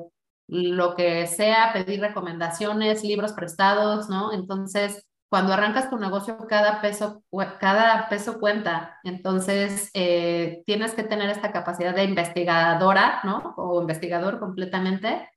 [0.49, 4.33] lo que sea, pedir recomendaciones, libros prestados, ¿no?
[4.33, 7.23] Entonces, cuando arrancas tu negocio, cada peso,
[7.61, 8.99] cada peso cuenta.
[9.05, 13.55] Entonces, eh, tienes que tener esta capacidad de investigadora, ¿no?
[13.57, 15.31] O investigador completamente.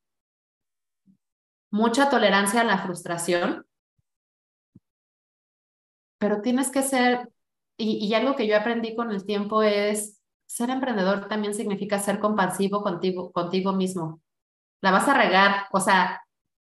[1.71, 3.65] Mucha tolerancia a la frustración.
[6.19, 7.29] Pero tienes que ser
[7.79, 12.81] y, algo que yo aprendí con el tiempo es, ser emprendedor también significa ser compasivo
[12.83, 14.21] contigo, contigo mismo.
[14.81, 16.23] La vas a regar, o sea,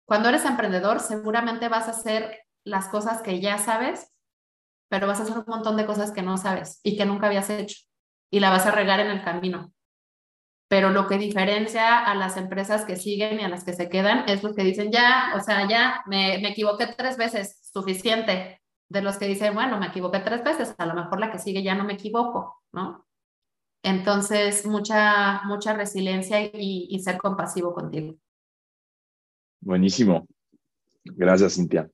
[0.06, 4.12] cuando eres emprendedor seguramente vas a hacer las cosas que ya sabes,
[4.88, 7.50] pero vas a hacer un montón de cosas que no sabes y que nunca habías
[7.50, 7.76] hecho
[8.30, 9.72] y la vas a regar en el camino.
[10.68, 14.28] Pero lo que diferencia a las empresas que siguen y a las que se quedan
[14.28, 19.02] es lo que dicen, ya, o sea, ya me, me equivoqué tres veces, suficiente de
[19.02, 21.74] los que dicen, bueno, me equivoqué tres veces, a lo mejor la que sigue ya
[21.74, 23.06] no me equivoco, ¿no?
[23.82, 28.16] Entonces, mucha, mucha resiliencia y, ser compasivo contigo.
[29.60, 30.26] Buenísimo.
[31.04, 31.88] Gracias, Cintia.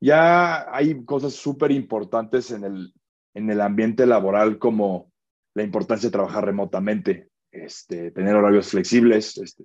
[0.00, 2.92] Ya hay cosas súper importantes en el,
[3.34, 5.12] en el ambiente laboral como
[5.54, 9.38] la importancia de trabajar remotamente, este, tener horarios flexibles.
[9.38, 9.64] Este.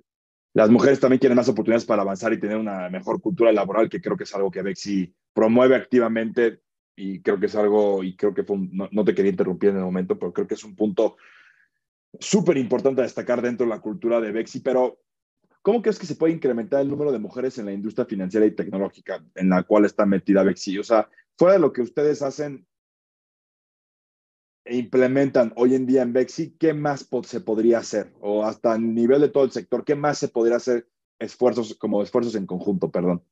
[0.54, 4.00] Las mujeres también quieren más oportunidades para avanzar y tener una mejor cultura laboral, que
[4.00, 6.60] creo que es algo que Bexi promueve activamente
[6.96, 9.82] y creo que es algo, y creo que fue no, te quería interrumpir en el
[9.82, 11.16] momento, pero creo que es un punto
[12.18, 15.00] súper importante a destacar dentro de la cultura de Bexi, pero
[15.62, 18.54] ¿cómo crees que se puede incrementar el número de mujeres en la industria financiera y
[18.54, 20.78] tecnológica en la cual está metida Bexi?
[20.78, 22.66] O sea, fuera de lo que ustedes hacen
[24.64, 28.12] e implementan hoy en día en Bexi, ¿qué más se podría hacer?
[28.20, 30.86] O hasta a nivel de todo el sector, ¿qué más se podría hacer
[31.18, 33.24] esfuerzos, como esfuerzos en conjunto, perdón?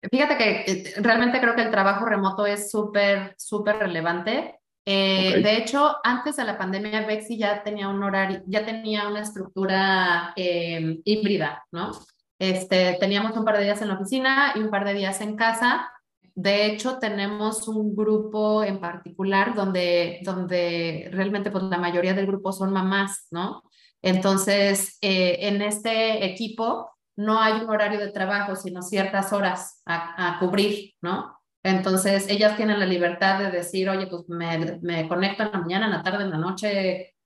[0.00, 4.60] Fíjate que eh, realmente creo que el trabajo remoto es súper, súper relevante.
[4.84, 9.20] Eh, de hecho, antes de la pandemia, Bexi ya tenía un horario, ya tenía una
[9.20, 11.90] estructura em, híbrida, ¿no?
[12.38, 15.36] Este, teníamos un par de días en la oficina y un par de días en
[15.36, 15.90] casa.
[16.34, 22.52] De hecho, tenemos un grupo en particular donde, donde realmente pues, la mayoría del grupo
[22.52, 23.64] son mamás, ¿no?
[24.00, 30.36] Entonces, eh, en este equipo no hay un horario de trabajo, sino ciertas horas a,
[30.38, 31.36] cubrir, ¿no?
[31.64, 35.92] Entonces, ellas tienen la libertad de decir, oye, pues me, conecto en la mañana, en
[35.92, 37.16] la tarde, en la noche,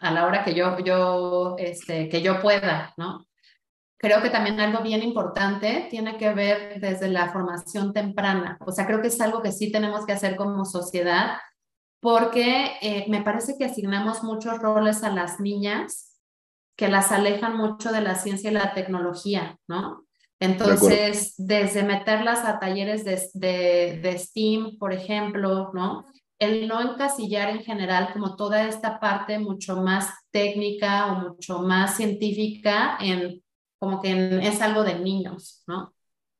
[0.00, 3.28] a la hora que yo, yo, este, que yo pueda, ¿no?
[3.96, 8.58] Creo que también algo bien importante tiene que ver desde la formación temprana.
[8.66, 11.38] O sea, creo que es algo que sí tenemos que hacer como sociedad,
[12.00, 16.07] porque eh, me parece que asignamos muchos roles a las niñas
[16.78, 20.06] que las alejan mucho de la ciencia y la tecnología, ¿no?
[20.38, 26.06] Entonces, desde meterlas a talleres de, de, de, STEAM, por ejemplo, ¿no?
[26.38, 31.96] el no encasillar en general como toda esta parte mucho más técnica o mucho más
[31.96, 33.42] científica en
[33.78, 35.92] como que es algo de niños, ¿no?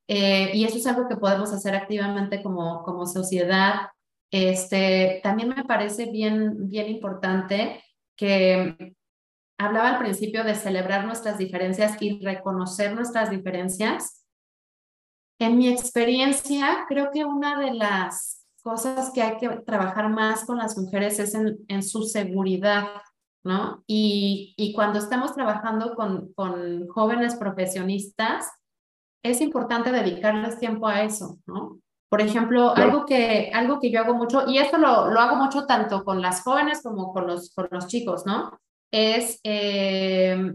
[0.08, 3.88] Eh, y eso es algo que podemos hacer activamente como, como sociedad.
[4.30, 7.82] Este, también me parece bien, bien importante
[8.16, 8.94] que
[9.58, 14.24] hablaba al principio de celebrar nuestras diferencias y reconocer nuestras diferencias.
[15.40, 20.58] En mi experiencia, creo que una de las cosas que hay que trabajar más con
[20.58, 22.86] las mujeres es en, en su seguridad,
[23.44, 23.82] ¿no?
[23.86, 28.50] Y, y cuando estamos trabajando con, con, jóvenes profesionistas,
[29.24, 31.78] es importante dedicarles tiempo a eso, ¿no?
[32.08, 35.66] Por ejemplo, algo, que, algo que yo hago mucho, y esto lo, lo hago mucho
[35.66, 38.58] tanto con las jóvenes como con los, con los chicos, ¿no?
[38.90, 40.54] Es, eh,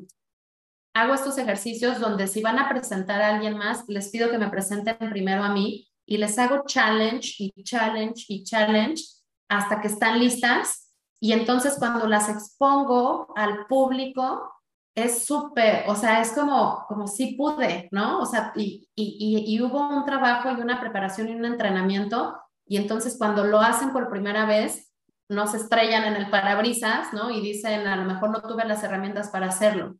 [0.93, 4.50] hago estos ejercicios donde si van a presentar a alguien más, les pido que me
[4.50, 9.04] presenten primero a mí y les hago challenge y challenge y challenge
[9.50, 10.91] hasta que están listas.
[11.19, 14.52] Y entonces cuando las expongo al público,
[14.96, 18.19] es súper, o sea, es como, como si pude, ¿no?
[18.19, 22.38] O sea, y, y, y, hubo un trabajo y una preparación y un entrenamiento.
[22.67, 24.93] Y entonces cuando lo hacen por primera vez,
[25.34, 27.32] no se estrellan en el parabrisas, ¿no?
[27.32, 29.98] Y dicen, a lo mejor no tuve las herramientas para hacerlo.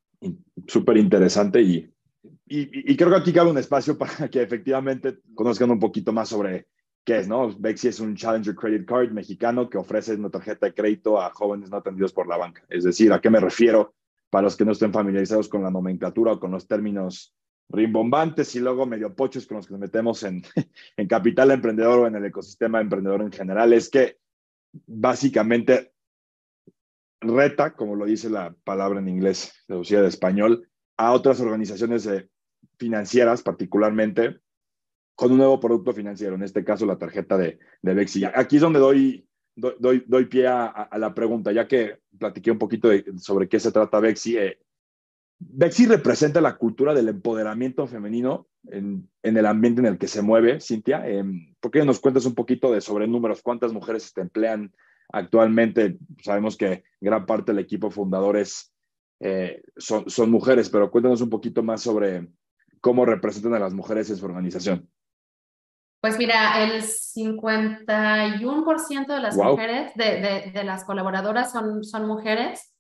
[0.68, 1.94] Súper interesante y
[2.56, 6.68] y, creo que aquí cabe un espacio para que efectivamente conozcan un poquito más sobre
[7.04, 7.54] qué es, ¿no?
[7.58, 11.70] Bexi es un Challenger Credit Card mexicano que ofrece una tarjeta de crédito a jóvenes
[11.70, 12.64] no atendidos por la banca.
[12.70, 13.96] Es decir, ¿a qué me refiero?
[14.30, 17.34] Para los que no estén familiarizados con la nomenclatura o con los términos
[17.70, 20.44] rimbombantes y luego medio pochos con los que nos metemos en,
[20.98, 24.18] en capital emprendedor o en el ecosistema emprendedor en general, es que
[24.86, 25.94] básicamente
[27.22, 32.10] reta, como lo dice la palabra en inglés, traducida de español, a otras organizaciones
[32.78, 34.40] financieras particularmente
[35.16, 38.26] con un nuevo producto financiero, en este caso la tarjeta de, de Bexi.
[38.26, 42.90] Aquí es donde doy, doy, doy pie a, la pregunta, ya que platiqué un poquito
[43.18, 44.38] sobre qué se trata Bexi.
[44.38, 44.60] Eh,
[45.40, 50.22] Bexi representa la cultura del empoderamiento femenino en, en, el ambiente en el que se
[50.22, 51.08] mueve, Cintia.
[51.08, 51.24] Eh,
[51.60, 53.42] ¿Por qué nos cuentas un poquito de sobre números?
[53.42, 54.74] ¿Cuántas mujeres se emplean
[55.12, 55.98] actualmente?
[56.22, 58.74] Sabemos que gran parte del equipo fundador es
[59.20, 62.28] eh, son, son mujeres, pero cuéntanos un poquito más sobre
[62.82, 64.90] cómo representan a las mujeres en su organización.
[66.02, 72.73] Pues mira, el 51% de las mujeres, de, de, las colaboradoras son, son mujeres,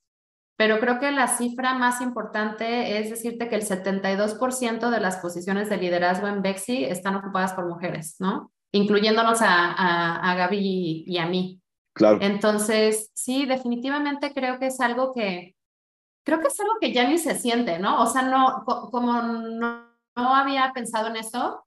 [0.55, 5.69] pero creo que la cifra más importante es decirte que el 72% de las posiciones
[5.69, 8.51] de liderazgo en Bexi están ocupadas por mujeres, ¿no?
[8.71, 11.59] Incluyéndonos a, a, a Gaby y, y, a mí.
[11.93, 12.19] Claro.
[12.21, 15.55] Entonces, sí, definitivamente creo que es algo que,
[16.23, 18.01] creo que es algo que ya ni se siente, ¿no?
[18.01, 21.65] O sea, no, como no, no había pensado en eso.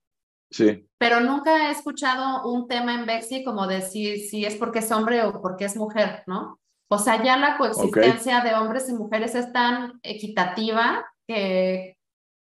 [0.50, 0.88] Sí.
[0.98, 5.22] Pero nunca he escuchado un tema en Bexi como decir si, es porque es hombre
[5.24, 6.60] o porque es mujer, ¿no?
[6.88, 11.98] O sea, ya la coexistencia de hombres y mujeres es tan equitativa que,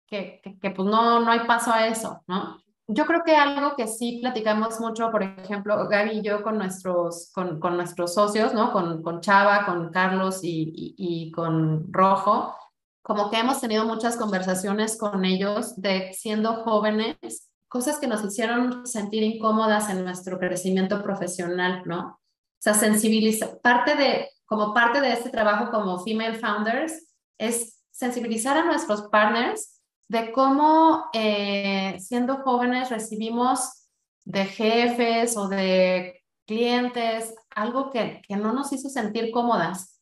[0.07, 2.59] que, que, pues no, no hay paso a eso, ¿no?
[2.91, 7.31] yo creo que algo que sí platicamos mucho, por ejemplo, Gaby y yo con nuestros,
[7.35, 8.73] con, con nuestros socios, ¿no?
[8.73, 12.57] Con, con Chava, con Carlos y, y, con Rojo,
[13.03, 18.87] como que hemos tenido muchas conversaciones con ellos de siendo jóvenes, cosas que nos hicieron
[18.87, 22.18] sentir incómodas en nuestro crecimiento profesional, ¿no?
[22.59, 28.57] O sea, sensibilizar, parte de, como parte de este trabajo como female founders, es sensibilizar
[28.57, 33.89] a nuestros partners de cómo eh, siendo jóvenes recibimos
[34.25, 40.01] de jefes o de clientes algo que, que no nos hizo sentir cómodas.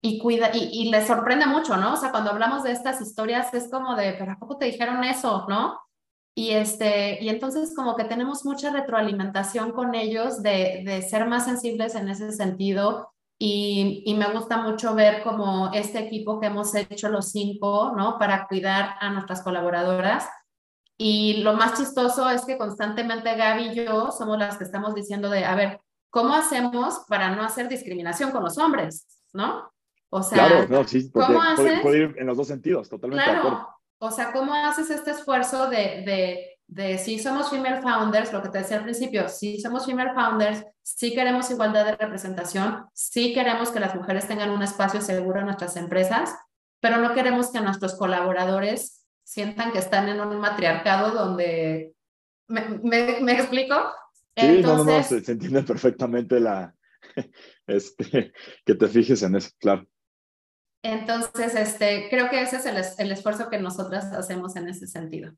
[0.00, 1.94] Y, cuida, y, y les sorprende mucho, ¿no?
[1.94, 5.02] O sea, cuando hablamos de estas historias es como de, pero ¿a poco te dijeron
[5.02, 5.80] eso, no?
[6.36, 11.44] Y, este, y entonces como que tenemos mucha retroalimentación con ellos de, de ser más
[11.44, 17.08] sensibles en ese sentido y, me gusta mucho ver como este equipo que hemos hecho
[17.08, 18.18] los cinco, ¿no?
[18.18, 20.28] Para cuidar a nuestras colaboradoras.
[20.96, 25.28] Y lo más chistoso es que constantemente Gaby y yo somos las que estamos diciendo
[25.28, 29.06] de, a ver, ¿cómo hacemos para no hacer discriminación con los hombres?
[29.32, 29.70] ¿No?
[30.10, 31.80] O sea, claro, no, sí, ¿cómo haces?
[31.82, 33.24] Puede, ir en los dos sentidos, totalmente.
[33.24, 33.68] Claro,
[34.04, 38.48] o sea, ¿cómo haces este esfuerzo de, de de si somos female founders, lo que
[38.48, 43.70] te decía al principio, si somos female founders, si queremos igualdad de representación, si queremos
[43.70, 46.34] que las mujeres tengan un espacio seguro en nuestras empresas,
[46.80, 51.94] pero no queremos que nuestros colaboradores sientan que están en un matriarcado donde...
[52.46, 52.60] ¿Me,
[53.22, 53.74] me, explico?
[54.36, 56.74] Sí, Entonces, no, no, se, entiende perfectamente la...
[57.66, 58.34] Este,
[58.66, 59.86] que te fijes en eso, claro.
[60.84, 65.32] Entonces, este, creo que ese es el, esfuerzo que nosotras hacemos en ese sentido.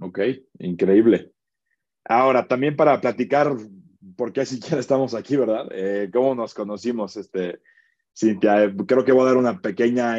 [0.00, 0.20] Ok,
[0.58, 1.32] increíble.
[2.02, 3.54] Ahora, también para platicar
[4.16, 5.68] por qué siquiera estamos aquí, ¿verdad?
[5.70, 7.60] Eh, ¿Cómo nos conocimos, este,
[8.16, 8.64] Cintia?
[8.64, 10.16] Eh, creo que voy a dar una pequeña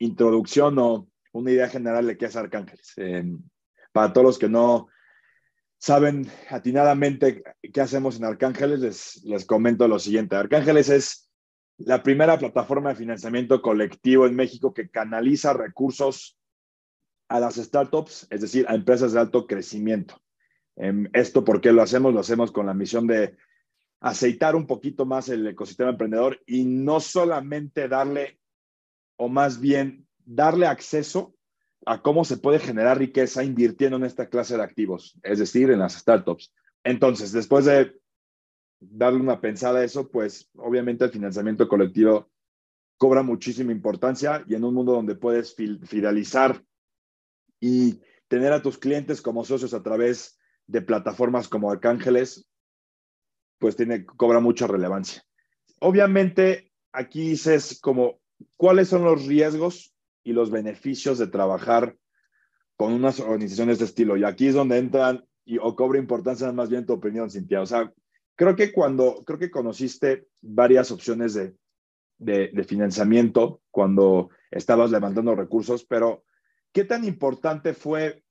[0.00, 2.96] introducción o una idea general de qué es Arcángeles.
[3.92, 4.88] para todos los que no
[5.78, 10.34] saben atinadamente qué hacemos en Arcángeles, les, les comento lo siguiente.
[10.34, 11.27] Arcángeles es
[11.78, 16.36] la primera plataforma de financiamiento colectivo en México que canaliza recursos
[17.28, 20.20] a las startups, es decir, a empresas de alto crecimiento.
[20.76, 22.12] Em, esto, ¿por qué lo hacemos?
[22.12, 23.36] Lo hacemos con la misión de
[24.00, 28.40] aceitar un poquito más el ecosistema emprendedor y no solamente darle,
[29.16, 31.34] o más bien darle acceso
[31.86, 35.78] a cómo se puede generar riqueza invirtiendo en esta clase de activos, es decir, en
[35.78, 36.52] las startups.
[36.82, 37.98] Entonces, después de
[38.80, 42.30] darle una pensada a eso, pues obviamente el financiamiento colectivo
[42.96, 46.62] cobra muchísima importancia y en un mundo donde puedes fidelizar
[47.60, 52.46] y tener a tus clientes como socios a través de plataformas como Arcángeles,
[53.58, 55.22] pues tiene, cobra mucha relevancia.
[55.80, 58.20] Obviamente, aquí dices como,
[58.56, 61.96] ¿cuáles son los riesgos y los beneficios de trabajar
[62.76, 64.16] con unas organizaciones de estilo?
[64.16, 67.62] Y aquí es donde entran y, o cobra importancia más bien tu opinión, Cintia.
[67.62, 67.92] O sea,
[68.38, 71.54] creo que cuando, creo que conociste varias opciones de,
[72.16, 76.24] de, de financiamiento cuando estabas levantando recursos, pero
[76.72, 78.22] ¿Qué tan importante fue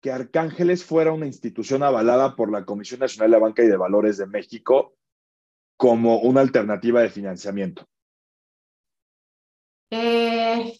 [0.00, 4.16] que Arcángeles fuera una institución avalada por la Comisión Nacional de Banca y de Valores
[4.16, 4.96] de México
[5.76, 7.86] como una alternativa de financiamiento?
[9.90, 10.79] Eh,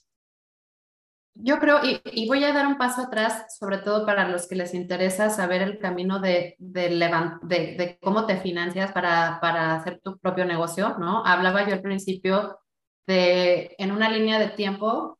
[1.43, 4.75] yo creo, y, voy a dar un paso atrás, sobre todo para los que les
[4.75, 11.25] interesa saber el camino de, de, cómo te financias para, hacer tu propio negocio, ¿no?
[11.25, 12.59] Hablaba yo al principio
[13.07, 15.17] en una línea de tiempo,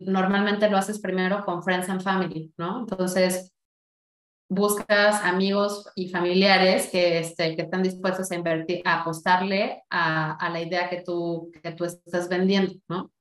[0.00, 2.80] normalmente lo haces primero con friends and family, ¿no?
[2.80, 3.54] Entonces,
[4.48, 11.02] buscas amigos y familiares que, este, están dispuestos a apostarle a, a, la idea que
[11.02, 13.12] tú, que tú estás vendiendo, ¿no?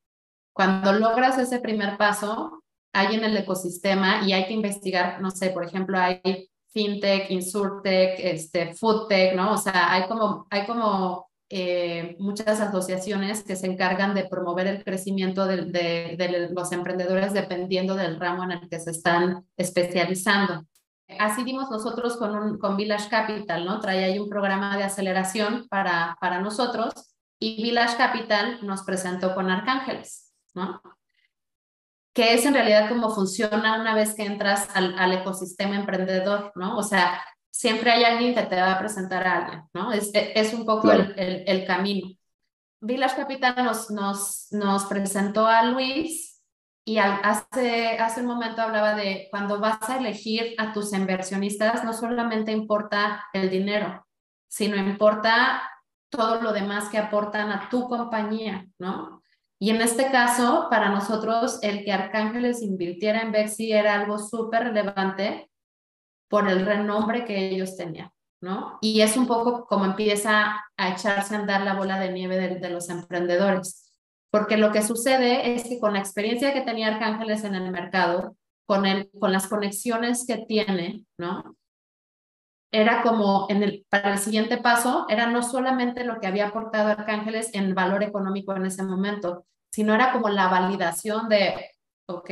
[0.57, 5.51] Cuando logras ese primer paso, hay en el ecosistema y hay que investigar, no sé,
[5.51, 9.53] por ejemplo, hay fintech, insurtech, este, foodtech, ¿no?
[9.53, 14.83] O sea, hay como, hay como eh, muchas asociaciones que se encargan de promover el
[14.83, 20.65] crecimiento de, los emprendedores dependiendo del ramo en el que se están especializando.
[21.19, 23.79] Así dimos nosotros con, con Village Capital, ¿no?
[23.79, 26.93] Trae ahí un programa de aceleración para, para nosotros
[27.39, 30.26] y Village Capital nos presentó con Arcángeles,
[30.57, 30.81] ¿no?
[32.13, 36.77] Que es en realidad cómo funciona una vez que entras al, al ecosistema emprendedor, ¿no?
[36.77, 39.91] O sea, siempre hay alguien que te va a presentar a alguien, ¿no?
[39.91, 42.09] Es, es un poco el, el, camino.
[42.81, 46.41] Village Capital nos, nos, nos presentó a Luis
[46.83, 51.93] y hace, hace un momento hablaba de cuando vas a elegir a tus inversionistas, no
[51.93, 54.07] solamente importa el dinero,
[54.47, 55.69] sino importa
[56.09, 59.16] todo lo demás que aportan a tu compañía, ¿no?
[59.59, 64.65] Y en este caso, para nosotros, el que Arcángeles invirtiera en Bexi era algo súper
[64.65, 65.49] relevante
[66.29, 68.77] por el renombre que ellos tenían, ¿no?
[68.81, 72.69] Y es un poco como empieza a echarse a andar la bola de nieve de,
[72.69, 73.91] los emprendedores,
[74.29, 78.35] porque lo que sucede es que con la experiencia que tenía Arcángeles en el mercado,
[78.67, 81.55] con, el, con las conexiones que tiene, ¿no?
[82.71, 86.89] Era como en el, para el siguiente paso, era no solamente lo que había aportado
[86.89, 91.71] Arcángeles en valor económico en ese momento, sino era como la validación de,
[92.07, 92.29] ok,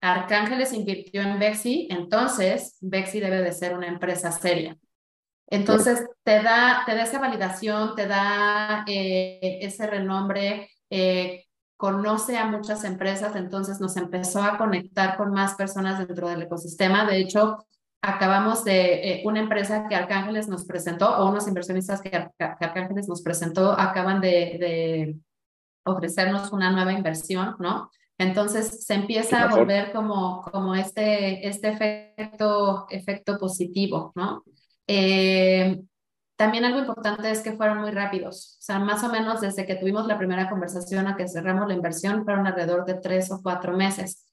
[0.00, 4.76] Arcángeles invirtió en Bexi, entonces Bexi debe de ser una empresa seria.
[5.50, 11.46] Entonces te da, te da esa validación, te da eh, ese renombre, eh,
[11.76, 17.06] conoce a muchas empresas, entonces nos empezó a conectar con más personas dentro del ecosistema.
[17.06, 17.66] De hecho,
[18.02, 23.08] acabamos de eh, una empresa que Arcángeles nos presentó o unos inversionistas que, que Arcángeles
[23.08, 25.16] nos presentó acaban de, de
[25.84, 27.90] ofrecernos una nueva inversión, ¿no?
[28.18, 34.42] Entonces se empieza a volver como, como este, este efecto, efecto positivo, ¿no?
[34.88, 35.80] Eh,
[36.36, 39.74] también algo importante es que fueron muy rápidos, o sea, más o menos desde que
[39.74, 43.76] tuvimos la primera conversación a que cerramos la inversión fueron alrededor de tres o cuatro
[43.76, 44.24] meses.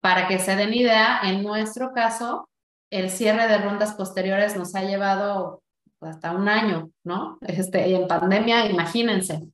[0.00, 2.48] Para que se den idea, en nuestro caso,
[2.90, 5.62] el cierre de rondas posteriores nos ha llevado
[6.00, 7.38] hasta un año, ¿no?
[7.40, 9.48] Este, y en pandemia, imagínense.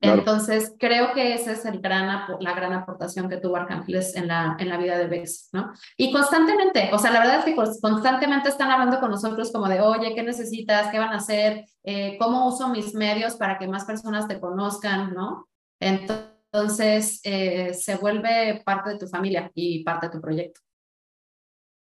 [0.00, 2.06] Entonces, creo que esa es el gran,
[2.38, 5.72] la gran aportación que tuvo Arcángeles en la, en la vida de Bex, ¿no?
[5.96, 9.80] Y constantemente, o sea, la verdad es que constantemente están hablando con nosotros como de,
[9.80, 10.88] oye, ¿qué necesitas?
[10.92, 11.64] ¿Qué van a hacer?
[11.82, 15.48] Eh, ¿Cómo uso mis medios para que más personas te conozcan, ¿no?
[15.80, 20.60] Entonces, eh, se vuelve parte de tu familia y parte de tu proyecto.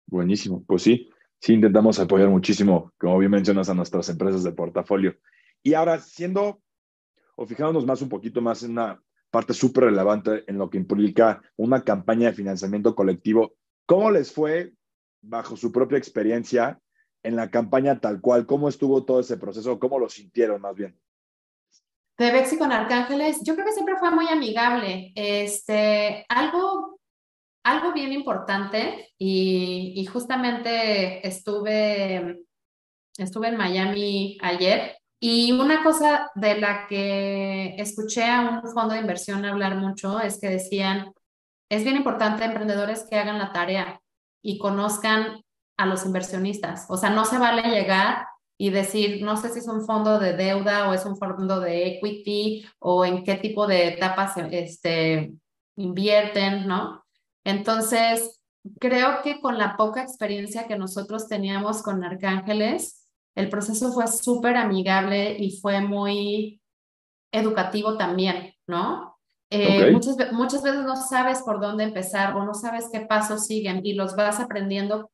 [0.07, 1.11] Buenísimo, pues sí.
[1.39, 5.17] Sí, intentamos apoyar muchísimo, como bien mencionas, a nuestras empresas de portafolio.
[5.63, 6.63] Y ahora, siendo
[7.35, 11.43] o fijándonos más un poquito más en una parte súper relevante en lo que implica
[11.57, 13.55] una campaña de financiamiento colectivo,
[13.87, 14.75] ¿cómo les fue
[15.23, 16.81] bajo su propia experiencia
[17.23, 18.47] en la campaña tal cual?
[18.47, 19.79] ¿Cómo estuvo todo ese proceso?
[19.79, 20.97] ¿Cómo lo sintieron más bien?
[22.19, 25.13] De Bexi con Arcángeles, yo creo que siempre fue muy amigable.
[25.15, 26.92] Este, algo,
[27.65, 32.41] algo bien importante y, y justamente estuve,
[33.17, 39.01] estuve en Miami ayer y una cosa de la que escuché a un fondo de
[39.01, 41.13] inversión hablar mucho es que decían,
[41.71, 44.01] es bien importante emprendedores que hagan la tarea
[44.43, 45.45] y conozcan
[45.77, 46.87] a los inversionistas.
[46.89, 48.27] O sea, no se vale llegar
[48.59, 51.87] y decir, no sé si es un fondo de deuda o es un fondo de
[51.87, 55.33] equity o en qué tipo de etapas este,
[55.77, 57.02] invierten, ¿no?
[57.45, 58.41] Entonces,
[58.79, 64.57] creo que con la poca experiencia que nosotros teníamos con Arcángeles, el proceso fue súper
[64.57, 66.61] amigable y fue muy
[67.33, 69.19] educativo también, ¿no?
[69.51, 73.81] Eh, muchas, muchas veces no sabes por dónde empezar o no sabes qué pasos siguen
[73.85, 75.11] y los vas aprendiendo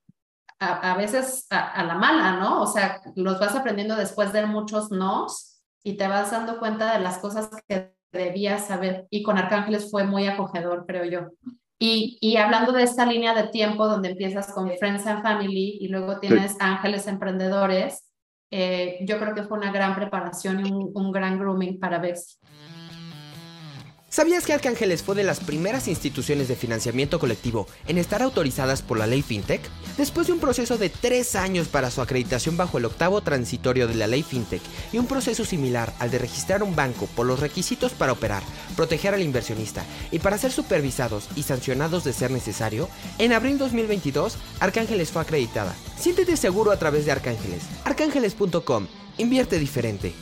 [0.60, 2.62] a, veces a, la mala, ¿no?
[2.62, 7.00] O sea, los vas aprendiendo después de muchos nos y te vas dando cuenta de
[7.00, 9.06] las cosas que debías saber.
[9.10, 11.30] Y con Arcángeles fue muy acogedor, creo yo.
[11.78, 15.88] Y, y hablando de esta línea de tiempo donde empiezas con Friends and Family y
[15.88, 18.08] luego tienes Ángeles Emprendedores,
[18.50, 22.38] eh, yo creo que fue una gran preparación y un, un gran grooming para Bexy.
[24.11, 28.98] ¿Sabías que Arcángeles fue de las primeras instituciones de financiamiento colectivo en estar autorizadas por
[28.98, 29.61] la ley FinTech?
[29.98, 33.94] Después de un proceso de tres años para su acreditación bajo el octavo transitorio de
[33.94, 34.62] la ley FinTech
[34.94, 38.42] y un proceso similar al de registrar un banco por los requisitos para operar,
[38.76, 42.88] proteger al inversionista y para ser supervisados y sancionados de ser necesario,
[43.18, 45.76] en abril 2022 Arcángeles fue acreditada.
[45.98, 47.62] Siéntete seguro a través de Arcángeles.
[47.84, 48.86] Arcángeles.com.
[49.18, 50.14] Invierte diferente.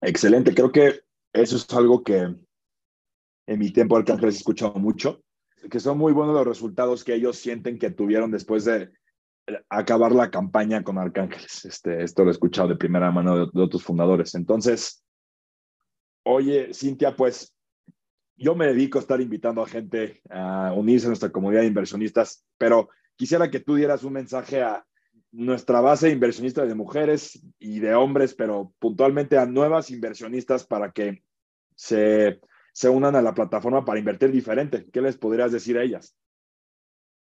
[0.00, 2.34] Excelente, creo que eso es algo que
[3.48, 5.22] en mi tiempo Arcángeles he escuchado mucho,
[5.70, 8.90] que son muy buenos los resultados que ellos sienten que tuvieron después de
[9.68, 11.64] acabar la campaña con Arcángeles.
[11.64, 14.34] Este, esto lo he escuchado de primera mano de, otros fundadores.
[14.34, 15.02] Entonces,
[16.24, 17.54] oye, Cintia, pues
[18.36, 22.44] yo me dedico a estar invitando a gente a unirse a nuestra comunidad de inversionistas,
[22.56, 24.86] pero quisiera que tú dieras un mensaje a
[25.32, 30.92] nuestra base de inversionistas de mujeres y de hombres, pero puntualmente a nuevas inversionistas para
[30.92, 31.22] que
[31.74, 32.40] se,
[32.72, 34.86] se unan a la plataforma para invertir diferente.
[34.92, 36.16] ¿Qué les podrías decir a ellas?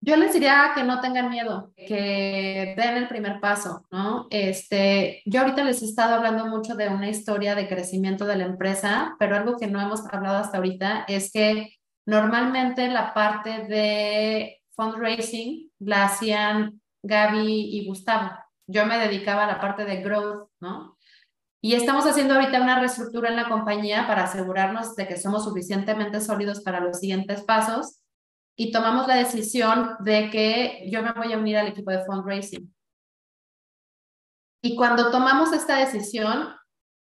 [0.02, 4.28] Yo les diría que no tengan miedo, que den el primer paso, ¿no?
[4.30, 8.46] Este, yo ahorita les he estado hablando mucho de una historia de crecimiento de la
[8.46, 11.74] empresa, pero algo que no hemos hablado hasta ahorita es que
[12.06, 18.32] normalmente la parte de fundraising la hacían Gaby y Gustavo.
[18.68, 20.98] Yo me dedicaba a la parte de growth, ¿no?
[21.62, 26.22] Y estamos haciendo ahorita una reestructura en la compañía para asegurarnos de que somos suficientemente
[26.22, 28.02] sólidos para los siguientes pasos
[28.56, 32.74] y tomamos la decisión de que yo me voy a unir al equipo de fundraising.
[34.62, 36.50] Y cuando tomamos esta decisión,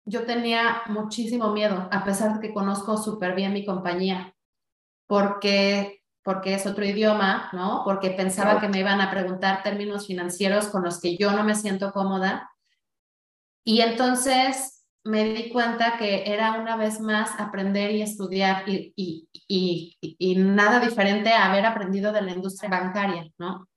[0.05, 4.35] yo tenía muchísimo miedo, a pesar de que conozco súper bien mi compañía,
[5.07, 7.83] porque porque es otro idioma, ¿no?
[7.85, 11.55] Porque pensaba que me iban a preguntar términos financieros con los que yo no me
[11.55, 12.51] siento cómoda.
[13.65, 19.29] Y entonces me di cuenta que era una vez más aprender y estudiar y, y,
[19.49, 23.69] y, y nada diferente a haber aprendido de la industria bancaria, ¿no?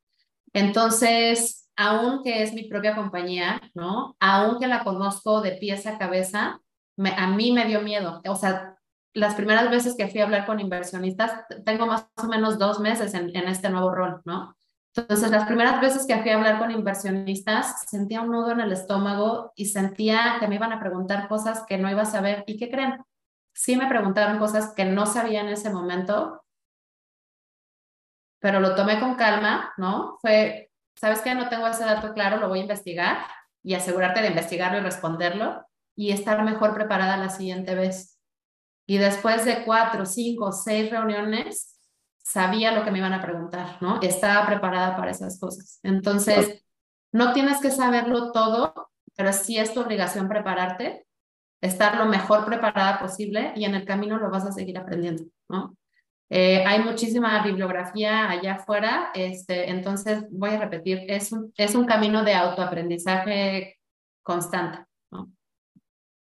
[0.54, 4.16] Entonces, aunque es mi propia compañía, ¿no?
[4.20, 6.62] Aunque la conozco de pies a cabeza,
[6.96, 8.22] me, a mí me dio miedo.
[8.28, 8.75] O sea,
[9.16, 11.32] las primeras veces que fui a hablar con inversionistas,
[11.66, 14.56] tengo más o menos dos meses en, este nuevo rol, ¿no?
[14.94, 18.72] Entonces, las primeras veces que fui a hablar con inversionistas, sentía un nudo en el
[18.74, 22.44] estómago y sentía que me iban a preguntar cosas que no iba a saber.
[22.46, 23.04] ¿Y qué creen?
[23.54, 26.44] Sí me preguntaron cosas que no sabía en ese momento,
[28.40, 30.18] pero lo tomé con calma, ¿no?
[30.22, 31.36] Fue, ¿sabes qué?
[31.36, 33.26] No tengo ese dato claro, lo voy a investigar
[33.64, 38.15] y asegurarte de investigarlo y responderlo y estar mejor preparada la siguiente vez.
[38.86, 41.80] Y después de cuatro, cinco, seis reuniones,
[42.18, 44.00] sabía lo que me iban a preguntar, ¿no?
[44.02, 45.80] Estaba preparada para esas cosas.
[45.84, 46.64] Entonces,
[47.12, 51.06] no tienes que saberlo todo, pero sí es tu obligación prepararte,
[51.62, 55.76] estar lo mejor preparada posible y en el camino lo vas a seguir aprendiendo, ¿no?
[56.30, 61.86] Eh, hay muchísima bibliografía allá afuera, este, entonces voy a repetir, es un, es un
[61.86, 63.80] camino de autoaprendizaje
[64.24, 65.32] constante, ¿no?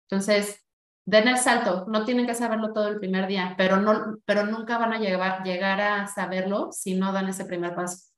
[0.02, 0.63] Entonces,
[1.06, 4.78] den el salto, no tienen que saberlo todo el primer día, pero, no, pero nunca
[4.78, 8.10] van a llegar, a saberlo si no dan ese primer paso.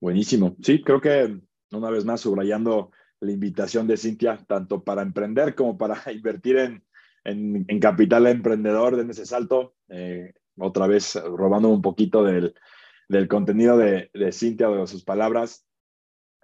[0.00, 0.56] Buenísimo.
[0.62, 1.38] Sí, creo que
[1.72, 6.84] una vez más subrayando la invitación de Cintia, tanto para emprender como para invertir en,
[7.24, 9.74] en, capital emprendedor, en ese salto.
[9.88, 12.54] Eh, otra vez robando un poquito del,
[13.08, 15.66] del contenido de, de Cintia, de sus palabras.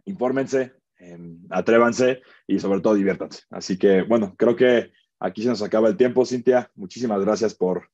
[0.05, 3.43] Infórmense, em, atrévanse y sobre todo diviértanse.
[3.51, 6.71] Así que, bueno, creo que aquí se nos acaba el tiempo, Cintia.
[6.75, 7.89] Muchísimas gracias por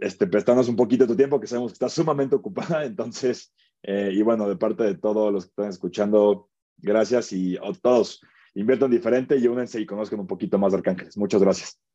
[0.00, 2.84] este, prestarnos un poquito de tu tiempo, que sabemos que estás sumamente ocupada.
[2.84, 3.52] Entonces,
[3.82, 6.48] eh, y bueno, de parte de todos los que están escuchando,
[6.78, 8.20] gracias y todos
[8.54, 11.16] inviertan diferente y únense y conozcan un poquito más de Arcángeles.
[11.16, 11.82] Muchas gracias.